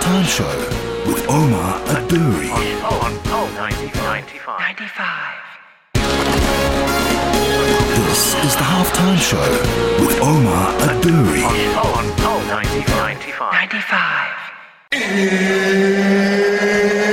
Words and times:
halftime 0.00 0.24
show 0.24 0.56
with 1.06 1.28
Omar 1.28 1.78
Adouri. 1.88 2.50
On, 2.50 3.12
on, 3.32 3.54
95. 3.54 4.24
95. 4.58 5.50
This 8.08 8.34
is 8.44 8.56
the 8.56 8.62
halftime 8.62 9.18
show 9.18 9.50
with 10.04 10.20
Omar 10.22 10.72
Adouri. 10.88 11.44
On, 11.76 12.06
on, 12.26 12.46
95. 12.48 13.14
95. 16.90 17.09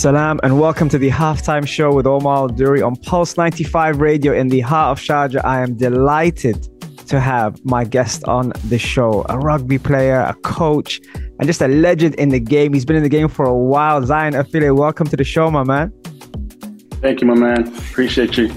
Salam 0.00 0.40
and 0.42 0.58
welcome 0.58 0.88
to 0.88 0.96
the 0.96 1.10
halftime 1.10 1.68
show 1.68 1.92
with 1.92 2.06
Omar 2.06 2.48
Duri 2.48 2.80
on 2.80 2.96
Pulse 2.96 3.36
95 3.36 4.00
Radio 4.00 4.32
in 4.32 4.48
the 4.48 4.60
heart 4.60 4.98
of 4.98 5.04
Sharjah. 5.04 5.44
I 5.44 5.60
am 5.60 5.76
delighted 5.76 6.66
to 7.08 7.20
have 7.20 7.62
my 7.66 7.84
guest 7.84 8.24
on 8.24 8.54
the 8.70 8.78
show, 8.78 9.26
a 9.28 9.38
rugby 9.38 9.76
player, 9.78 10.20
a 10.20 10.32
coach, 10.36 11.02
and 11.38 11.46
just 11.46 11.60
a 11.60 11.68
legend 11.68 12.14
in 12.14 12.30
the 12.30 12.40
game. 12.40 12.72
He's 12.72 12.86
been 12.86 12.96
in 12.96 13.02
the 13.02 13.10
game 13.10 13.28
for 13.28 13.44
a 13.44 13.54
while. 13.54 14.02
Zion 14.06 14.32
Afele, 14.32 14.74
welcome 14.74 15.06
to 15.06 15.18
the 15.18 15.22
show, 15.22 15.50
my 15.50 15.64
man. 15.64 15.92
Thank 17.02 17.20
you, 17.20 17.26
my 17.26 17.34
man. 17.34 17.68
Appreciate 17.68 18.38
you. 18.38 18.50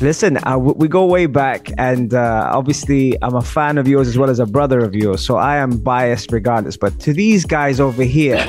Listen, 0.00 0.38
uh, 0.46 0.56
we 0.56 0.88
go 0.88 1.04
way 1.04 1.26
back, 1.26 1.70
and 1.76 2.14
uh, 2.14 2.50
obviously, 2.50 3.14
I'm 3.20 3.34
a 3.34 3.42
fan 3.42 3.76
of 3.76 3.86
yours 3.86 4.08
as 4.08 4.16
well 4.16 4.30
as 4.30 4.38
a 4.38 4.46
brother 4.46 4.78
of 4.78 4.94
yours, 4.94 5.22
so 5.22 5.36
I 5.36 5.58
am 5.58 5.78
biased 5.80 6.32
regardless. 6.32 6.78
But 6.78 6.98
to 7.00 7.12
these 7.12 7.44
guys 7.44 7.78
over 7.78 8.04
here, 8.04 8.42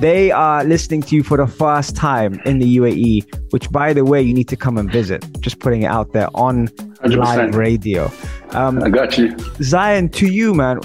they 0.00 0.30
are 0.30 0.64
listening 0.64 1.02
to 1.02 1.14
you 1.14 1.22
for 1.22 1.36
the 1.36 1.46
first 1.46 1.94
time 1.94 2.40
in 2.46 2.58
the 2.58 2.76
UAE, 2.78 3.52
which, 3.52 3.70
by 3.70 3.92
the 3.92 4.04
way, 4.04 4.22
you 4.22 4.32
need 4.32 4.48
to 4.48 4.56
come 4.56 4.78
and 4.78 4.90
visit. 4.90 5.24
Just 5.40 5.60
putting 5.60 5.82
it 5.82 5.86
out 5.86 6.12
there 6.12 6.28
on 6.34 6.68
100%. 6.68 7.16
live 7.16 7.54
radio. 7.54 8.10
Um, 8.50 8.82
I 8.82 8.88
got 8.88 9.18
you. 9.18 9.36
Zion, 9.62 10.08
to 10.10 10.26
you, 10.26 10.54
man, 10.54 10.80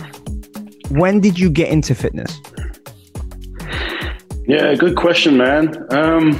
when 0.89 1.21
did 1.21 1.39
you 1.39 1.49
get 1.49 1.69
into 1.69 1.95
fitness? 1.95 2.41
Yeah, 4.47 4.75
good 4.75 4.95
question, 4.95 5.37
man. 5.37 5.85
Um, 5.91 6.33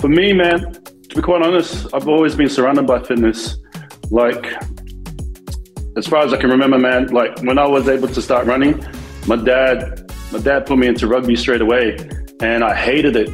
for 0.00 0.08
me, 0.08 0.32
man, 0.32 0.72
to 1.08 1.16
be 1.16 1.22
quite 1.22 1.42
honest, 1.42 1.86
I've 1.94 2.08
always 2.08 2.34
been 2.34 2.48
surrounded 2.48 2.86
by 2.86 3.02
fitness. 3.02 3.56
Like, 4.10 4.44
as 5.96 6.06
far 6.06 6.24
as 6.24 6.32
I 6.32 6.36
can 6.36 6.50
remember, 6.50 6.78
man, 6.78 7.06
like 7.08 7.40
when 7.42 7.58
I 7.58 7.66
was 7.66 7.88
able 7.88 8.08
to 8.08 8.20
start 8.20 8.46
running, 8.46 8.84
my 9.26 9.36
dad, 9.36 9.97
my 10.32 10.38
dad 10.38 10.66
put 10.66 10.78
me 10.78 10.86
into 10.86 11.06
rugby 11.06 11.36
straight 11.36 11.60
away, 11.60 11.96
and 12.40 12.62
I 12.62 12.74
hated 12.74 13.16
it. 13.16 13.28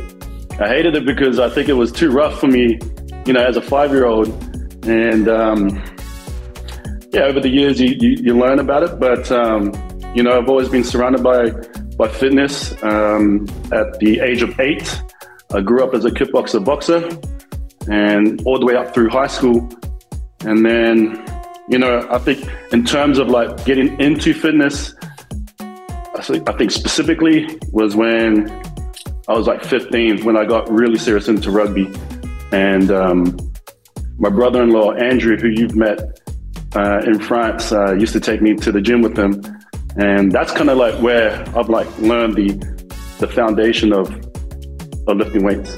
I 0.60 0.68
hated 0.68 0.94
it 0.94 1.04
because 1.04 1.38
I 1.38 1.48
think 1.48 1.68
it 1.68 1.74
was 1.74 1.90
too 1.90 2.10
rough 2.10 2.38
for 2.38 2.46
me, 2.46 2.78
you 3.26 3.32
know, 3.32 3.44
as 3.44 3.56
a 3.56 3.62
five-year-old. 3.62 4.28
And 4.86 5.28
um, 5.28 5.68
yeah, 7.12 7.22
over 7.22 7.40
the 7.40 7.48
years 7.48 7.80
you, 7.80 7.96
you, 7.98 8.10
you 8.22 8.38
learn 8.38 8.58
about 8.58 8.82
it, 8.82 9.00
but 9.00 9.30
um, 9.32 9.72
you 10.14 10.22
know, 10.22 10.38
I've 10.38 10.48
always 10.48 10.68
been 10.68 10.84
surrounded 10.84 11.22
by 11.22 11.50
by 11.96 12.08
fitness. 12.08 12.74
Um, 12.82 13.46
at 13.72 13.98
the 13.98 14.20
age 14.20 14.42
of 14.42 14.58
eight, 14.60 15.02
I 15.52 15.60
grew 15.60 15.82
up 15.82 15.94
as 15.94 16.04
a 16.04 16.10
kickboxer 16.10 16.64
boxer, 16.64 17.08
and 17.90 18.40
all 18.44 18.58
the 18.58 18.66
way 18.66 18.76
up 18.76 18.94
through 18.94 19.08
high 19.08 19.26
school, 19.26 19.68
and 20.40 20.64
then 20.64 21.24
you 21.68 21.78
know, 21.78 22.06
I 22.10 22.18
think 22.18 22.46
in 22.72 22.84
terms 22.84 23.18
of 23.18 23.28
like 23.28 23.64
getting 23.64 23.98
into 24.00 24.34
fitness, 24.34 24.94
I 26.16 26.22
think, 26.22 26.70
specifically 26.70 27.58
was 27.72 27.96
when 27.96 28.48
I 29.28 29.32
was 29.32 29.46
like 29.46 29.64
15 29.64 30.24
when 30.24 30.36
I 30.36 30.44
got 30.44 30.70
really 30.70 30.98
serious 30.98 31.28
into 31.28 31.50
rugby, 31.50 31.92
and 32.52 32.90
um, 32.90 33.36
my 34.18 34.30
brother-in-law 34.30 34.92
Andrew, 34.92 35.36
who 35.36 35.48
you've 35.48 35.74
met 35.74 36.20
uh, 36.76 37.00
in 37.04 37.18
France, 37.18 37.72
uh, 37.72 37.94
used 37.94 38.12
to 38.12 38.20
take 38.20 38.40
me 38.42 38.54
to 38.54 38.70
the 38.70 38.80
gym 38.80 39.02
with 39.02 39.18
him, 39.18 39.42
and 39.96 40.30
that's 40.30 40.52
kind 40.52 40.70
of 40.70 40.78
like 40.78 40.94
where 41.02 41.42
I've 41.56 41.68
like 41.68 41.88
learned 41.98 42.36
the 42.36 42.52
the 43.18 43.26
foundation 43.26 43.92
of 43.92 44.08
of 45.08 45.16
lifting 45.16 45.44
weights. 45.44 45.76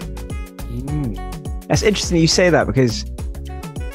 That's 1.68 1.82
interesting 1.82 2.18
you 2.18 2.28
say 2.28 2.50
that 2.50 2.66
because, 2.66 3.04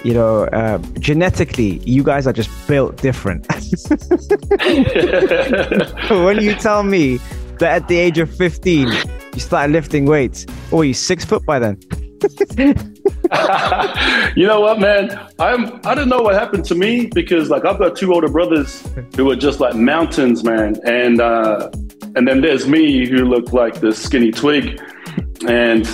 you 0.03 0.13
know, 0.13 0.46
uh, 0.46 0.80
genetically, 1.00 1.78
you 1.85 2.03
guys 2.03 2.28
are 2.28 2.34
just 2.34 2.50
built 2.68 2.97
different. 2.97 3.47
when 6.09 6.42
you 6.42 6.56
tell 6.56 6.84
me 6.84 7.18
that 7.59 7.82
at 7.82 7.88
the 7.88 7.98
age 7.98 8.18
of 8.18 8.34
15, 8.36 8.88
you 8.88 9.40
started 9.40 9.72
lifting 9.72 10.06
weights, 10.06 10.46
oh, 10.72 10.82
you 10.82 10.94
six 10.94 11.24
foot 11.24 11.46
by 11.46 11.59
then. 11.59 11.80
you 14.36 14.46
know 14.46 14.60
what, 14.60 14.80
man? 14.80 15.28
I'm 15.40 15.80
I 15.86 15.96
don't 15.96 16.10
know 16.10 16.22
what 16.22 16.36
happened 16.36 16.66
to 16.66 16.76
me 16.76 17.08
because 17.08 17.50
like 17.50 17.66
I've 17.66 17.80
got 17.80 17.96
two 17.96 18.14
older 18.14 18.28
brothers 18.28 18.88
who 19.16 19.31
are 19.31 19.36
just 19.36 19.60
like 19.60 19.74
mountains, 19.74 20.44
man, 20.44 20.80
and 20.86 21.20
uh, 21.20 21.72
and 22.16 22.28
then 22.28 22.42
there's 22.42 22.68
me 22.68 23.08
who 23.08 23.26
look 23.26 23.54
like 23.54 23.80
this 23.80 24.02
skinny 24.02 24.31
twig, 24.31 24.80
and 25.48 25.88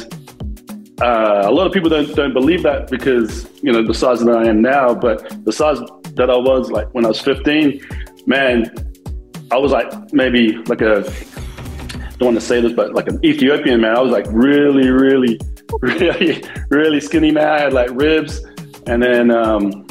uh, 1.01 1.43
a 1.45 1.51
lot 1.51 1.67
of 1.67 1.71
people 1.71 1.89
don't 1.89 2.13
don't 2.15 2.33
believe 2.33 2.63
that 2.63 2.89
because 2.89 3.47
you 3.61 3.71
know 3.71 3.85
the 3.85 3.93
size 3.93 4.19
that 4.19 4.35
I 4.35 4.47
am 4.47 4.61
now, 4.61 4.93
but 4.93 5.45
the 5.45 5.53
size 5.53 5.79
that 6.17 6.29
I 6.29 6.37
was 6.37 6.71
like 6.71 6.93
when 6.93 7.05
I 7.05 7.09
was 7.09 7.21
15, 7.21 7.81
man, 8.25 8.71
I 9.51 9.57
was 9.57 9.71
like 9.71 10.13
maybe 10.13 10.57
like 10.67 10.81
a 10.81 11.03
don't 12.17 12.33
want 12.33 12.39
to 12.39 12.45
say 12.45 12.59
this, 12.59 12.73
but 12.73 12.93
like 12.93 13.07
an 13.07 13.23
Ethiopian 13.23 13.79
man. 13.81 13.95
I 13.95 14.01
was 14.01 14.11
like 14.11 14.25
really, 14.29 14.89
really, 14.89 15.39
really, 15.81 16.43
really 16.69 16.99
skinny 16.99 17.31
man. 17.31 17.47
I 17.47 17.59
had 17.59 17.73
like 17.73 17.89
ribs, 17.91 18.43
and 18.87 19.01
then 19.01 19.31
um, 19.31 19.87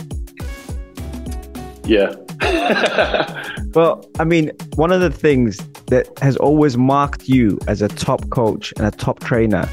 yeah. 1.85 2.15
Well, 3.77 4.09
I 4.19 4.25
mean, 4.25 4.53
one 4.77 4.91
of 4.91 5.03
the 5.03 5.11
things 5.11 5.59
that 5.89 6.09
has 6.21 6.39
always 6.39 6.79
marked 6.79 7.29
you 7.29 7.59
as 7.69 7.83
a 7.83 7.89
top 7.89 8.31
coach 8.31 8.73
and 8.79 8.87
a 8.87 8.91
top 8.91 9.21
trainer 9.21 9.69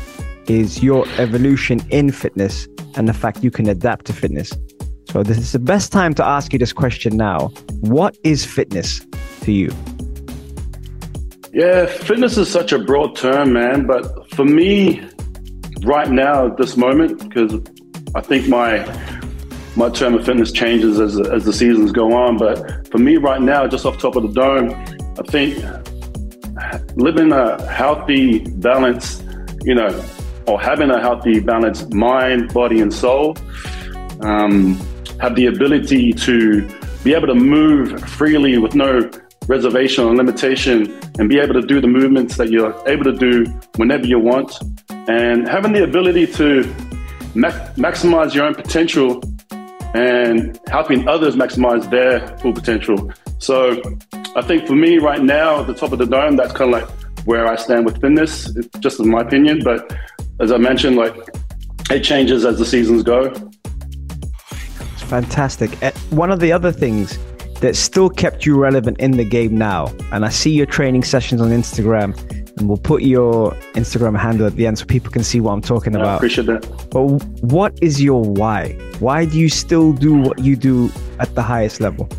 is 0.49 0.83
your 0.83 1.07
evolution 1.17 1.79
in 1.89 2.11
fitness 2.11 2.67
and 2.95 3.07
the 3.07 3.13
fact 3.13 3.45
you 3.45 3.49
can 3.49 3.69
adapt 3.69 4.05
to 4.07 4.13
fitness. 4.13 4.51
So, 5.13 5.21
this 5.21 5.37
is 5.37 5.51
the 5.51 5.59
best 5.59 5.91
time 5.91 6.15
to 6.15 6.25
ask 6.25 6.53
you 6.53 6.57
this 6.57 6.73
question 6.73 7.15
now. 7.15 7.49
What 7.81 8.17
is 8.23 8.43
fitness 8.43 9.05
to 9.41 9.51
you? 9.51 9.71
Yeah, 11.53 11.85
fitness 11.85 12.35
is 12.35 12.49
such 12.49 12.71
a 12.71 12.79
broad 12.79 13.15
term, 13.15 13.53
man. 13.53 13.85
But 13.85 14.27
for 14.31 14.43
me, 14.43 15.07
right 15.83 16.09
now, 16.09 16.47
at 16.47 16.57
this 16.57 16.75
moment, 16.75 17.29
because 17.29 17.61
I 18.15 18.21
think 18.21 18.47
my 18.47 18.79
my 19.75 19.91
term 19.91 20.15
of 20.15 20.25
fitness 20.25 20.51
changes 20.51 20.99
as 20.99 21.19
as 21.19 21.45
the 21.45 21.53
seasons 21.53 21.91
go 21.91 22.11
on. 22.13 22.37
But 22.37 22.87
for 22.91 22.97
me, 22.97 23.17
right 23.17 23.39
now, 23.39 23.67
just 23.67 23.85
off 23.85 23.99
top 23.99 24.15
of 24.15 24.23
the 24.23 24.29
dome, 24.29 24.71
I 25.19 25.23
think 25.29 25.63
living 26.95 27.31
a 27.31 27.63
healthy, 27.71 28.39
balanced, 28.39 29.23
you 29.61 29.75
know, 29.75 30.03
or 30.47 30.59
having 30.59 30.89
a 30.89 30.99
healthy, 30.99 31.39
balanced 31.39 31.93
mind, 31.93 32.51
body, 32.51 32.79
and 32.81 32.91
soul, 32.91 33.37
um, 34.21 34.75
have 35.19 35.35
the 35.35 35.47
ability 35.47 36.13
to 36.13 36.67
be 37.03 37.13
able 37.13 37.27
to 37.27 37.35
move 37.35 38.01
freely 38.09 38.57
with 38.57 38.75
no 38.75 39.09
reservation 39.47 40.05
or 40.05 40.15
limitation 40.15 40.99
and 41.19 41.29
be 41.29 41.39
able 41.39 41.53
to 41.53 41.61
do 41.61 41.81
the 41.81 41.87
movements 41.87 42.37
that 42.37 42.49
you're 42.49 42.73
able 42.87 43.03
to 43.03 43.13
do 43.13 43.45
whenever 43.75 44.05
you 44.05 44.17
want 44.17 44.57
and 45.07 45.47
having 45.47 45.73
the 45.73 45.83
ability 45.83 46.25
to 46.25 46.63
mac- 47.35 47.75
maximize 47.75 48.33
your 48.33 48.45
own 48.45 48.55
potential 48.55 49.21
and 49.93 50.59
helping 50.67 51.07
others 51.07 51.35
maximize 51.35 51.89
their 51.89 52.35
full 52.37 52.53
potential. 52.53 53.11
So 53.39 53.81
I 54.35 54.41
think 54.41 54.65
for 54.65 54.75
me 54.75 54.97
right 54.97 55.21
now 55.21 55.61
at 55.61 55.67
the 55.67 55.73
top 55.73 55.91
of 55.91 55.99
the 55.99 56.05
dome, 56.05 56.37
that's 56.37 56.53
kind 56.53 56.73
of 56.73 56.81
like 56.81 56.89
where 57.25 57.47
I 57.47 57.55
stand 57.55 57.85
with 57.85 58.01
fitness, 58.01 58.51
just 58.79 58.99
in 58.99 59.09
my 59.09 59.21
opinion. 59.21 59.61
But 59.63 59.95
as 60.39 60.51
I 60.51 60.57
mentioned, 60.57 60.95
like 60.95 61.15
it 61.91 62.03
changes 62.03 62.45
as 62.45 62.57
the 62.57 62.65
seasons 62.65 63.03
go. 63.03 63.31
Fantastic. 65.13 65.69
Uh, 65.83 65.91
One 66.09 66.31
of 66.31 66.39
the 66.39 66.51
other 66.51 66.71
things 66.71 67.19
that 67.61 67.75
still 67.75 68.09
kept 68.09 68.47
you 68.47 68.59
relevant 68.59 68.99
in 68.99 69.11
the 69.11 69.23
game 69.23 69.55
now, 69.55 69.93
and 70.11 70.25
I 70.25 70.29
see 70.29 70.49
your 70.49 70.65
training 70.65 71.03
sessions 71.03 71.39
on 71.39 71.51
Instagram, 71.51 72.09
and 72.57 72.67
we'll 72.67 72.79
put 72.79 73.03
your 73.03 73.51
Instagram 73.75 74.17
handle 74.17 74.47
at 74.47 74.55
the 74.55 74.65
end 74.65 74.79
so 74.79 74.85
people 74.85 75.11
can 75.11 75.23
see 75.23 75.39
what 75.39 75.51
I'm 75.51 75.61
talking 75.61 75.95
I 75.95 75.99
about. 75.99 76.15
appreciate 76.17 76.47
that. 76.47 76.63
But 76.89 77.03
what 77.43 77.77
is 77.79 78.01
your 78.01 78.23
why? 78.23 78.71
Why 78.97 79.25
do 79.25 79.39
you 79.39 79.49
still 79.49 79.93
do 79.93 80.15
what 80.15 80.39
you 80.39 80.55
do 80.55 80.91
at 81.19 81.35
the 81.35 81.43
highest 81.43 81.79
level? 81.79 82.09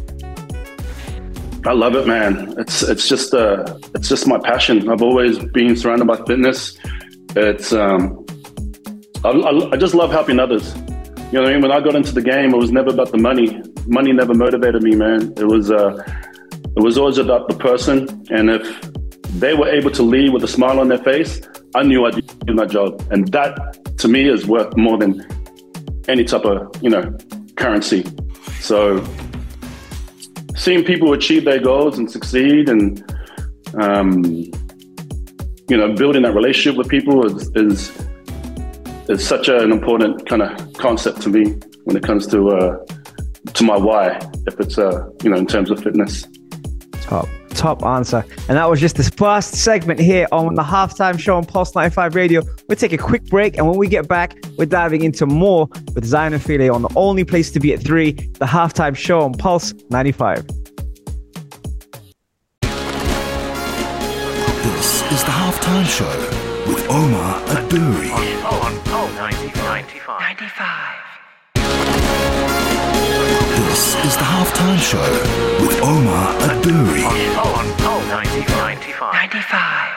I 1.67 1.73
love 1.73 1.97
it, 1.97 2.07
man. 2.07 2.55
It's 2.59 2.85
it's 2.85 3.09
just 3.09 3.35
uh 3.35 3.77
it's 3.97 4.09
just 4.09 4.29
my 4.29 4.39
passion. 4.39 4.89
I've 4.89 5.03
always 5.03 5.41
been 5.47 5.75
surrounded 5.75 6.07
by 6.07 6.19
fitness. 6.27 6.79
It's 7.35 7.73
um, 7.73 8.25
I, 9.25 9.31
I, 9.31 9.71
I 9.73 9.77
just 9.77 9.95
love 9.95 10.13
helping 10.13 10.39
others. 10.39 10.73
You 11.35 11.41
know 11.41 11.47
what 11.47 11.51
I 11.51 11.53
mean? 11.55 11.63
When 11.63 11.73
I 11.73 11.81
got 11.81 11.97
into 11.97 12.13
the 12.13 12.23
game, 12.23 12.55
it 12.55 12.57
was 12.57 12.71
never 12.71 12.91
about 12.91 13.11
the 13.11 13.19
money. 13.19 13.61
Money 13.89 14.13
never 14.13 14.35
motivated 14.35 14.85
me, 14.85 14.95
man. 14.95 15.33
It 15.37 15.49
was 15.49 15.69
uh, 15.69 16.01
it 16.77 16.81
was 16.81 16.97
always 16.97 17.19
about 17.19 17.49
the 17.49 17.57
person. 17.57 18.25
And 18.31 18.51
if 18.51 18.81
they 19.41 19.53
were 19.53 19.67
able 19.67 19.91
to 19.91 20.05
leave 20.05 20.33
with 20.33 20.45
a 20.45 20.47
smile 20.47 20.79
on 20.79 20.87
their 20.87 21.03
face, 21.03 21.41
I 21.75 21.83
knew 21.83 22.07
I'd 22.07 22.25
do 22.47 22.55
my 22.55 22.67
job. 22.67 23.05
And 23.11 23.27
that 23.33 23.99
to 23.99 24.07
me 24.07 24.29
is 24.29 24.47
worth 24.47 24.77
more 24.77 24.97
than 24.97 25.27
any 26.07 26.23
type 26.23 26.45
of 26.45 26.71
you 26.81 26.89
know 26.89 27.03
currency. 27.57 28.05
So 28.61 29.05
seeing 30.55 30.85
people 30.85 31.15
achieve 31.15 31.45
their 31.45 31.59
goals 31.59 31.99
and 31.99 32.09
succeed 32.09 32.69
and 32.69 33.03
um, 33.81 34.23
you 34.25 35.77
know 35.77 35.93
building 35.95 36.23
that 36.23 36.35
relationship 36.37 36.79
with 36.79 36.89
people 36.89 37.27
is 37.27 37.51
is, 37.57 37.91
is 39.09 39.27
such 39.27 39.49
an 39.49 39.71
important 39.71 40.27
kind 40.29 40.43
of 40.43 40.73
concept 40.75 41.21
to 41.23 41.29
me 41.29 41.59
when 41.85 41.97
it 41.97 42.03
comes 42.03 42.27
to 42.29 42.49
uh, 42.49 42.85
to 43.53 43.65
my 43.65 43.77
why 43.77 44.19
if 44.47 44.59
it's 44.61 44.79
uh, 44.79 45.09
you 45.23 45.31
know 45.31 45.37
in 45.37 45.47
terms 45.47 45.71
of 45.71 45.83
fitness. 45.83 46.27
Top 47.03 47.29
top 47.51 47.85
answer. 47.85 48.25
And 48.49 48.59
that 48.59 48.69
was 48.69 48.81
just 48.81 48.97
this 48.97 49.09
first 49.11 49.55
segment 49.55 50.01
here 50.01 50.27
on 50.33 50.55
the 50.55 50.63
halftime 50.63 51.19
show 51.19 51.37
on 51.37 51.45
pulse 51.45 51.75
95 51.75 52.15
radio. 52.15 52.43
We'll 52.69 52.77
take 52.77 52.93
a 52.93 52.99
quick 52.99 53.25
break 53.27 53.57
and 53.57 53.69
when 53.69 53.79
we 53.79 53.89
get 53.89 54.09
back 54.09 54.37
we're 54.59 54.67
diving 54.67 55.05
into 55.05 55.27
more 55.27 55.69
with 55.95 56.05
zion 56.05 56.33
Afele 56.33 56.73
on 56.73 56.83
the 56.83 56.91
only 56.97 57.25
place 57.25 57.51
to 57.53 57.61
be 57.61 57.73
at 57.73 57.81
three 57.81 58.13
the 58.13 58.47
halftime 58.47 58.97
show 58.97 59.21
on 59.21 59.35
pulse 59.35 59.73
95 59.91 60.47
This 64.65 65.03
is 65.13 65.23
the 65.25 65.31
halftime 65.31 65.87
show 65.87 66.45
with 66.67 66.89
Omar 66.91 67.41
Adouri. 67.43 68.94
On, 69.25 69.33
on 69.33 69.41
95. 69.41 70.21
95. 70.21 71.15
This 73.57 73.95
is 74.05 74.17
the 74.19 74.23
halftime 74.23 74.79
show 74.79 75.01
with 75.65 75.81
Omar 75.81 76.35
Adouri. 76.41 77.05
On, 77.07 77.17
on 77.57 77.73
Pulse 77.79 78.07
95. 78.09 78.75
95. 79.15 79.95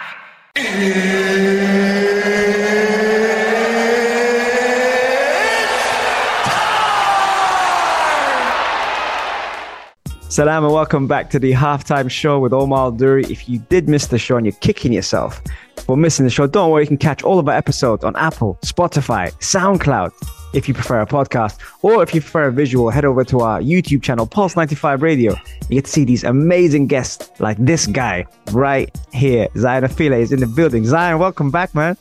Salam 10.38 10.66
and 10.66 10.72
welcome 10.72 11.08
back 11.08 11.32
to 11.32 11.40
the 11.40 11.52
halftime 11.52 12.12
show 12.12 12.38
with 12.38 12.54
Omar 12.54 12.92
Duri. 12.92 13.24
If 13.24 13.50
you 13.50 13.58
did 13.58 13.90
miss 13.90 14.06
the 14.06 14.20
show 14.20 14.38
and 14.38 14.46
you're 14.46 14.54
kicking 14.62 14.94
yourself 14.94 15.42
for 15.78 15.98
missing 15.98 16.26
the 16.26 16.30
show, 16.30 16.46
don't 16.46 16.70
worry, 16.70 16.84
you 16.84 16.88
can 16.88 16.98
catch 16.98 17.24
all 17.24 17.40
of 17.40 17.50
our 17.50 17.56
episodes 17.56 18.04
on 18.04 18.16
Apple, 18.18 18.60
Spotify, 18.62 19.34
SoundCloud, 19.40 20.12
if 20.54 20.68
you 20.68 20.76
prefer 20.76 21.02
a 21.02 21.08
podcast, 21.08 21.58
or 21.82 22.04
if 22.04 22.14
you 22.14 22.22
prefer 22.22 22.50
a 22.50 22.52
visual, 22.52 22.92
head 22.92 23.04
over 23.04 23.24
to 23.24 23.40
our 23.40 23.60
YouTube 23.62 24.04
channel, 24.04 24.28
Pulse 24.28 24.56
95 24.56 25.02
Radio. 25.02 25.34
You 25.70 25.78
get 25.78 25.86
to 25.86 25.92
see 25.92 26.06
these 26.06 26.24
amazing 26.24 26.86
guests 26.86 27.32
like 27.40 27.58
this 27.58 27.88
guy 27.88 28.28
right 28.52 28.96
here. 29.12 29.48
Zion 29.58 29.86
Afele 29.86 30.20
is 30.20 30.32
in 30.32 30.40
the 30.40 30.46
building. 30.46 30.86
Zion, 30.86 31.18
welcome 31.18 31.50
back, 31.50 31.74
man. 31.74 31.98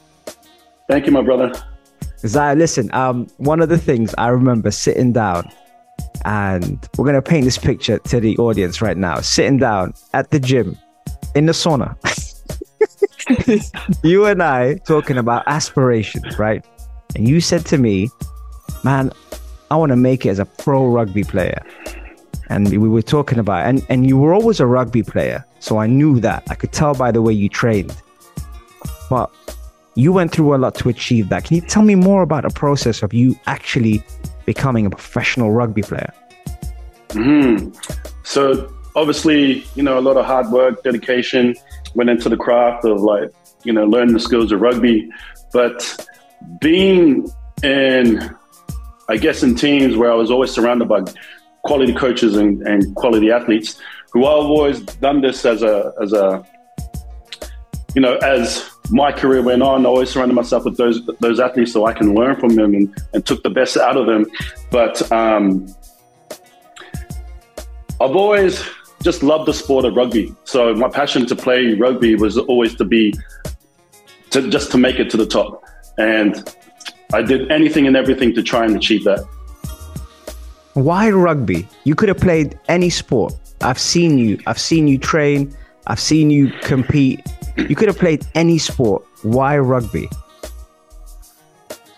thank 0.91 1.07
you 1.07 1.13
my 1.13 1.23
brother 1.23 1.55
Zion, 2.19 2.59
listen, 2.59 2.93
um, 2.93 3.29
one 3.39 3.63
of 3.63 3.71
the 3.71 3.79
things 3.79 4.15
I 4.19 4.29
remember 4.29 4.71
sitting 4.71 5.15
down 5.15 5.51
and 6.25 6.89
we're 6.97 7.05
going 7.05 7.15
to 7.15 7.23
paint 7.23 7.45
this 7.45 7.59
picture 7.59 7.99
to 7.99 8.21
the 8.21 8.37
audience 8.39 8.83
right 8.83 8.97
now. 8.97 9.21
Sitting 9.21 9.59
down 9.59 9.95
at 10.13 10.31
the 10.31 10.41
gym 10.41 10.77
in 11.35 11.47
the 11.47 11.53
sauna. 11.53 11.97
you 14.03 14.27
and 14.27 14.43
I 14.43 14.75
talking 14.87 15.19
about 15.19 15.45
aspirations, 15.47 16.39
right? 16.39 16.65
And 17.15 17.29
you 17.29 17.41
said 17.41 17.65
to 17.67 17.79
me, 17.79 18.11
man, 18.85 19.13
I 19.71 19.77
want 19.77 19.91
to 19.91 19.97
make 19.97 20.27
it 20.27 20.31
as 20.31 20.39
a 20.39 20.47
pro 20.47 20.87
rugby 20.87 21.25
player. 21.25 21.63
And 22.49 22.69
we 22.71 22.89
were 22.89 23.03
talking 23.03 23.39
about, 23.39 23.67
and, 23.67 23.85
and 23.89 24.07
you 24.07 24.17
were 24.17 24.33
always 24.33 24.61
a 24.61 24.67
rugby 24.67 25.03
player. 25.03 25.45
So 25.59 25.79
I 25.79 25.87
knew 25.87 26.21
that. 26.21 26.45
I 26.49 26.55
could 26.55 26.73
tell 26.73 26.95
by 26.95 27.11
the 27.11 27.21
way 27.23 27.33
you 27.33 27.49
trained. 27.49 27.97
But 29.11 29.31
you 29.97 30.13
went 30.13 30.31
through 30.31 30.55
a 30.55 30.59
lot 30.59 30.75
to 30.77 30.89
achieve 30.89 31.31
that. 31.31 31.45
Can 31.45 31.57
you 31.57 31.63
tell 31.63 31.83
me 31.83 31.95
more 31.95 32.23
about 32.23 32.45
the 32.45 32.51
process 32.51 33.03
of 33.03 33.13
you 33.13 33.35
actually 33.47 34.05
becoming 34.45 34.87
a 34.87 34.91
professional 34.91 35.51
rugby 35.51 35.83
player? 35.83 36.13
hmm 37.13 37.71
So 38.23 38.73
obviously, 38.95 39.65
you 39.75 39.83
know, 39.83 39.99
a 39.99 40.01
lot 40.01 40.17
of 40.19 40.27
hard 40.27 40.51
work, 40.51 40.85
dedication 40.85 41.57
went 41.95 42.11
into 42.11 42.29
the 42.29 42.37
craft 42.37 42.85
of 42.85 43.01
like, 43.01 43.33
you 43.65 43.73
know, 43.73 43.85
learning 43.85 44.13
the 44.13 44.21
skills 44.21 44.53
of 44.53 44.61
rugby. 44.61 45.11
But 45.53 46.07
being 46.61 47.27
in, 47.63 48.37
I 49.09 49.17
guess, 49.17 49.43
in 49.43 49.55
teams 49.55 49.97
where 49.97 50.13
I 50.13 50.15
was 50.15 50.31
always 50.31 50.51
surrounded 50.51 50.89
by 50.89 51.05
quality 51.65 51.95
coaches 51.95 52.37
and, 52.37 52.63
and 52.63 52.95
quality 52.97 53.31
athletes 53.31 53.81
who 54.13 54.27
I've 54.27 54.45
always 54.45 54.81
done 54.81 55.23
this 55.23 55.47
as 55.47 55.63
a, 55.63 55.93
as 56.03 56.13
a, 56.13 56.47
you 57.95 58.03
know, 58.03 58.17
as 58.17 58.71
my 58.91 59.13
career 59.13 59.43
went 59.43 59.63
on, 59.63 59.85
I 59.85 59.89
always 59.89 60.11
surrounded 60.11 60.35
myself 60.35 60.65
with 60.65 60.77
those 60.77 61.05
those 61.21 61.41
athletes 61.41 61.73
so 61.73 61.87
I 61.87 61.93
can 61.93 62.15
learn 62.15 62.37
from 62.37 62.55
them 62.55 62.75
and, 62.75 62.95
and 63.13 63.25
took 63.25 63.43
the 63.43 63.51
best 63.51 63.77
out 63.77 63.97
of 63.97 64.07
them. 64.07 64.27
But 64.71 65.11
um, 65.13 65.67
I've 68.01 68.15
always 68.15 68.63
just 69.03 69.23
loved 69.23 69.47
the 69.47 69.55
sport 69.55 69.85
of 69.85 69.95
rugby. 69.95 70.35
So 70.45 70.75
my 70.75 70.89
passion 70.89 71.27
to 71.27 71.37
play 71.37 71.75
rugby 71.75 72.15
was 72.15 72.39
always 72.39 72.75
to 72.77 72.85
be 72.85 73.15
to 74.31 74.49
just 74.51 74.71
to 74.73 74.79
make 74.79 74.99
it 74.99 75.11
to 75.11 75.17
the 75.17 75.27
top. 75.27 75.63
And 75.99 76.53
I 77.13 77.23
did 77.23 77.51
anything 77.51 77.87
and 77.87 77.97
everything 77.97 78.35
to 78.35 78.43
try 78.43 78.65
and 78.65 78.77
achieve 78.77 79.05
that. 79.05 79.25
Why 80.75 81.11
rugby? 81.11 81.67
You 81.85 81.95
could 81.95 82.09
have 82.09 82.19
played 82.19 82.59
any 82.69 82.91
sport. 82.91 83.35
I've 83.63 83.79
seen 83.79 84.19
you. 84.19 84.39
I've 84.47 84.59
seen 84.59 84.89
you 84.89 84.99
train. 84.99 85.57
I've 85.87 86.01
seen 86.01 86.31
you 86.31 86.53
compete. 86.61 87.23
You 87.57 87.75
could 87.75 87.89
have 87.89 87.99
played 87.99 88.27
any 88.35 88.59
sport. 88.59 89.05
Why 89.23 89.59
rugby? 89.59 90.09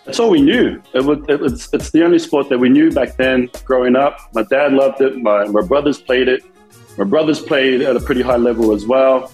That's 0.05 0.19
all 0.19 0.31
we 0.31 0.41
knew. 0.41 0.81
It 0.93 1.03
was, 1.03 1.19
it 1.27 1.39
was, 1.39 1.69
it's 1.73 1.91
the 1.91 2.03
only 2.03 2.17
sport 2.17 2.49
that 2.49 2.57
we 2.57 2.69
knew 2.69 2.91
back 2.91 3.15
then 3.17 3.49
growing 3.65 3.95
up. 3.95 4.17
My 4.33 4.43
dad 4.43 4.73
loved 4.73 5.01
it. 5.01 5.17
My, 5.17 5.45
my 5.45 5.61
brothers 5.61 6.01
played 6.01 6.27
it. 6.27 6.43
My 6.97 7.03
brothers 7.03 7.39
played 7.39 7.81
at 7.81 7.95
a 7.95 7.99
pretty 7.99 8.21
high 8.21 8.37
level 8.37 8.73
as 8.73 8.87
well. 8.87 9.31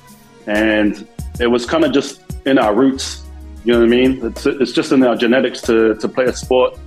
And 0.48 1.08
it 1.40 1.48
was 1.48 1.66
kind 1.66 1.86
of 1.86 1.94
just 1.94 2.22
in 2.46 2.58
our 2.58 2.76
roots. 2.76 3.24
You 3.64 3.74
know 3.74 3.80
what 3.80 3.86
I 3.86 3.90
mean? 3.90 4.26
It's, 4.26 4.46
it's 4.46 4.72
just 4.74 4.92
in 4.92 5.02
our 5.04 5.16
genetics 5.16 5.62
to, 5.62 5.96
to 5.96 6.10
play 6.10 6.26
a 6.26 6.34
sport 6.34 6.78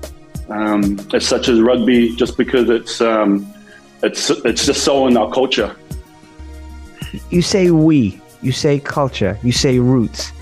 um, 0.48 1.00
as 1.14 1.26
such 1.26 1.48
as 1.48 1.60
rugby, 1.60 2.14
just 2.14 2.36
because 2.36 2.68
it's, 2.68 3.00
um, 3.00 3.52
it's, 4.02 4.30
it's 4.30 4.66
just 4.66 4.84
so 4.84 5.06
in 5.06 5.16
our 5.16 5.30
culture. 5.32 5.74
You 7.30 7.40
say 7.40 7.70
we. 7.70 8.20
You 8.42 8.52
say 8.52 8.78
culture. 8.78 9.38
You 9.42 9.52
say 9.52 9.78
roots. 9.78 10.32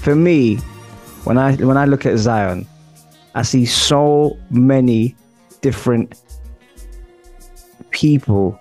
For 0.00 0.14
me, 0.14 0.56
when 1.24 1.38
I 1.38 1.56
when 1.56 1.76
I 1.76 1.84
look 1.86 2.06
at 2.06 2.18
Zion, 2.18 2.66
I 3.34 3.42
see 3.42 3.66
so 3.66 4.38
many 4.50 5.16
different 5.60 6.20
people, 7.90 8.58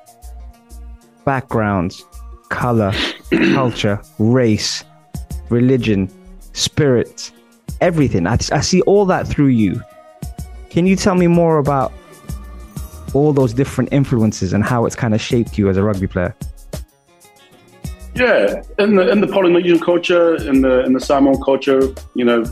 backgrounds, 1.26 2.04
color, 2.50 2.94
culture, 3.54 4.02
race, 4.20 4.84
religion, 5.50 6.10
spirit, 6.54 7.32
everything. 7.82 8.26
I, 8.26 8.38
I 8.52 8.62
see 8.62 8.82
all 8.82 9.06
that 9.08 9.28
through 9.28 9.48
you. 9.48 9.82
Can 10.70 10.88
you 10.88 10.96
tell 10.96 11.16
me 11.16 11.28
more 11.28 11.58
about 11.58 11.92
all 13.14 13.34
those 13.34 13.54
different 13.54 13.92
influences 13.92 14.54
and 14.54 14.64
how 14.64 14.86
it's 14.86 14.96
kind 14.96 15.14
of 15.14 15.22
shaped 15.22 15.58
you 15.58 15.70
as 15.70 15.78
a 15.78 15.84
rugby 15.84 16.08
player? 16.08 16.36
Yeah, 18.16 18.62
in 18.78 18.96
the 18.96 19.10
in 19.10 19.22
the 19.22 19.28
Polynesian 19.28 19.80
culture, 19.80 20.36
in 20.36 20.62
the 20.62 20.84
in 20.86 20.94
the 20.94 21.00
Samoan 21.00 21.42
culture, 21.42 21.82
you 22.14 22.26
know, 22.26 22.44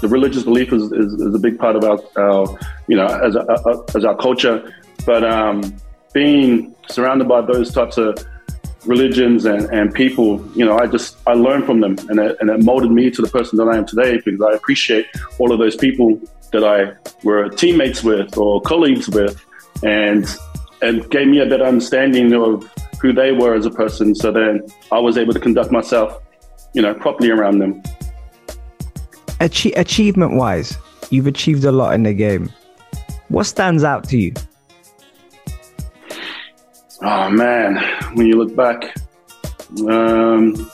the 0.00 0.08
religious 0.08 0.42
belief 0.42 0.72
is, 0.72 0.90
is, 0.92 1.12
is 1.12 1.34
a 1.34 1.38
big 1.38 1.58
part 1.58 1.76
of 1.76 1.84
our, 1.84 2.00
our 2.16 2.58
you 2.88 2.96
know, 2.96 3.06
as 3.06 3.36
a, 3.36 3.46
as 3.94 4.04
our 4.04 4.16
culture. 4.16 4.74
But 5.04 5.24
um, 5.24 5.74
being 6.12 6.74
surrounded 6.88 7.28
by 7.28 7.42
those 7.42 7.72
types 7.72 7.98
of 7.98 8.24
religions 8.86 9.44
and, 9.44 9.70
and 9.70 9.94
people, 9.94 10.44
you 10.56 10.64
know, 10.64 10.78
I 10.78 10.86
just 10.86 11.16
I 11.26 11.34
learned 11.34 11.66
from 11.66 11.80
them, 11.80 11.96
and 12.08 12.18
it, 12.18 12.36
and 12.40 12.50
it 12.50 12.64
molded 12.64 12.90
me 12.90 13.10
to 13.10 13.22
the 13.22 13.28
person 13.28 13.58
that 13.58 13.68
I 13.68 13.76
am 13.76 13.86
today 13.86 14.20
because 14.24 14.40
I 14.40 14.54
appreciate 14.54 15.06
all 15.38 15.52
of 15.52 15.58
those 15.58 15.76
people 15.76 16.20
that 16.52 16.64
I 16.64 16.92
were 17.22 17.48
teammates 17.48 18.02
with 18.02 18.36
or 18.36 18.60
colleagues 18.62 19.08
with, 19.08 19.44
and 19.82 20.26
and 20.82 21.08
gave 21.10 21.28
me 21.28 21.40
a 21.40 21.46
better 21.46 21.64
understanding 21.64 22.32
of 22.34 22.68
who 23.00 23.12
they 23.12 23.32
were 23.32 23.54
as 23.54 23.66
a 23.66 23.70
person. 23.70 24.14
So 24.14 24.30
then 24.32 24.62
I 24.90 24.98
was 24.98 25.16
able 25.16 25.32
to 25.32 25.40
conduct 25.40 25.70
myself, 25.70 26.20
you 26.74 26.82
know, 26.82 26.94
properly 26.94 27.30
around 27.30 27.58
them. 27.58 27.82
Achie- 29.40 29.76
achievement 29.76 30.34
wise, 30.34 30.76
you've 31.10 31.26
achieved 31.26 31.64
a 31.64 31.72
lot 31.72 31.94
in 31.94 32.02
the 32.02 32.12
game. 32.12 32.52
What 33.28 33.44
stands 33.44 33.82
out 33.82 34.04
to 34.10 34.18
you? 34.18 34.34
Oh 37.02 37.30
man, 37.30 37.76
when 38.14 38.26
you 38.26 38.36
look 38.36 38.54
back, 38.54 38.94
um, 39.88 40.70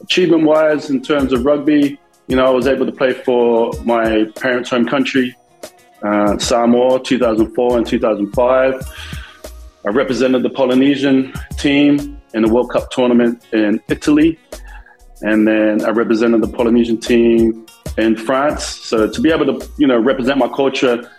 achievement 0.00 0.44
wise, 0.44 0.88
in 0.88 1.02
terms 1.02 1.32
of 1.32 1.44
rugby, 1.44 1.98
you 2.28 2.36
know, 2.36 2.46
I 2.46 2.50
was 2.50 2.66
able 2.66 2.86
to 2.86 2.92
play 2.92 3.12
for 3.12 3.72
my 3.84 4.24
parents' 4.36 4.70
home 4.70 4.86
country, 4.86 5.36
uh, 6.04 6.38
Samoa, 6.38 7.02
2004 7.02 7.78
and 7.78 7.86
2005. 7.86 8.82
I 9.84 9.88
represented 9.90 10.42
the 10.42 10.50
Polynesian 10.50 11.32
team 11.58 12.20
in 12.34 12.42
the 12.42 12.52
World 12.52 12.70
Cup 12.70 12.90
tournament 12.90 13.44
in 13.52 13.80
Italy. 13.88 14.38
And 15.22 15.46
then 15.46 15.84
I 15.84 15.90
represented 15.90 16.42
the 16.42 16.48
Polynesian 16.48 16.98
team 16.98 17.66
in 17.98 18.16
France. 18.16 18.64
So 18.64 19.08
to 19.08 19.20
be 19.20 19.30
able 19.30 19.46
to, 19.46 19.68
you 19.78 19.86
know, 19.86 19.98
represent 19.98 20.38
my 20.38 20.48
culture 20.48 21.10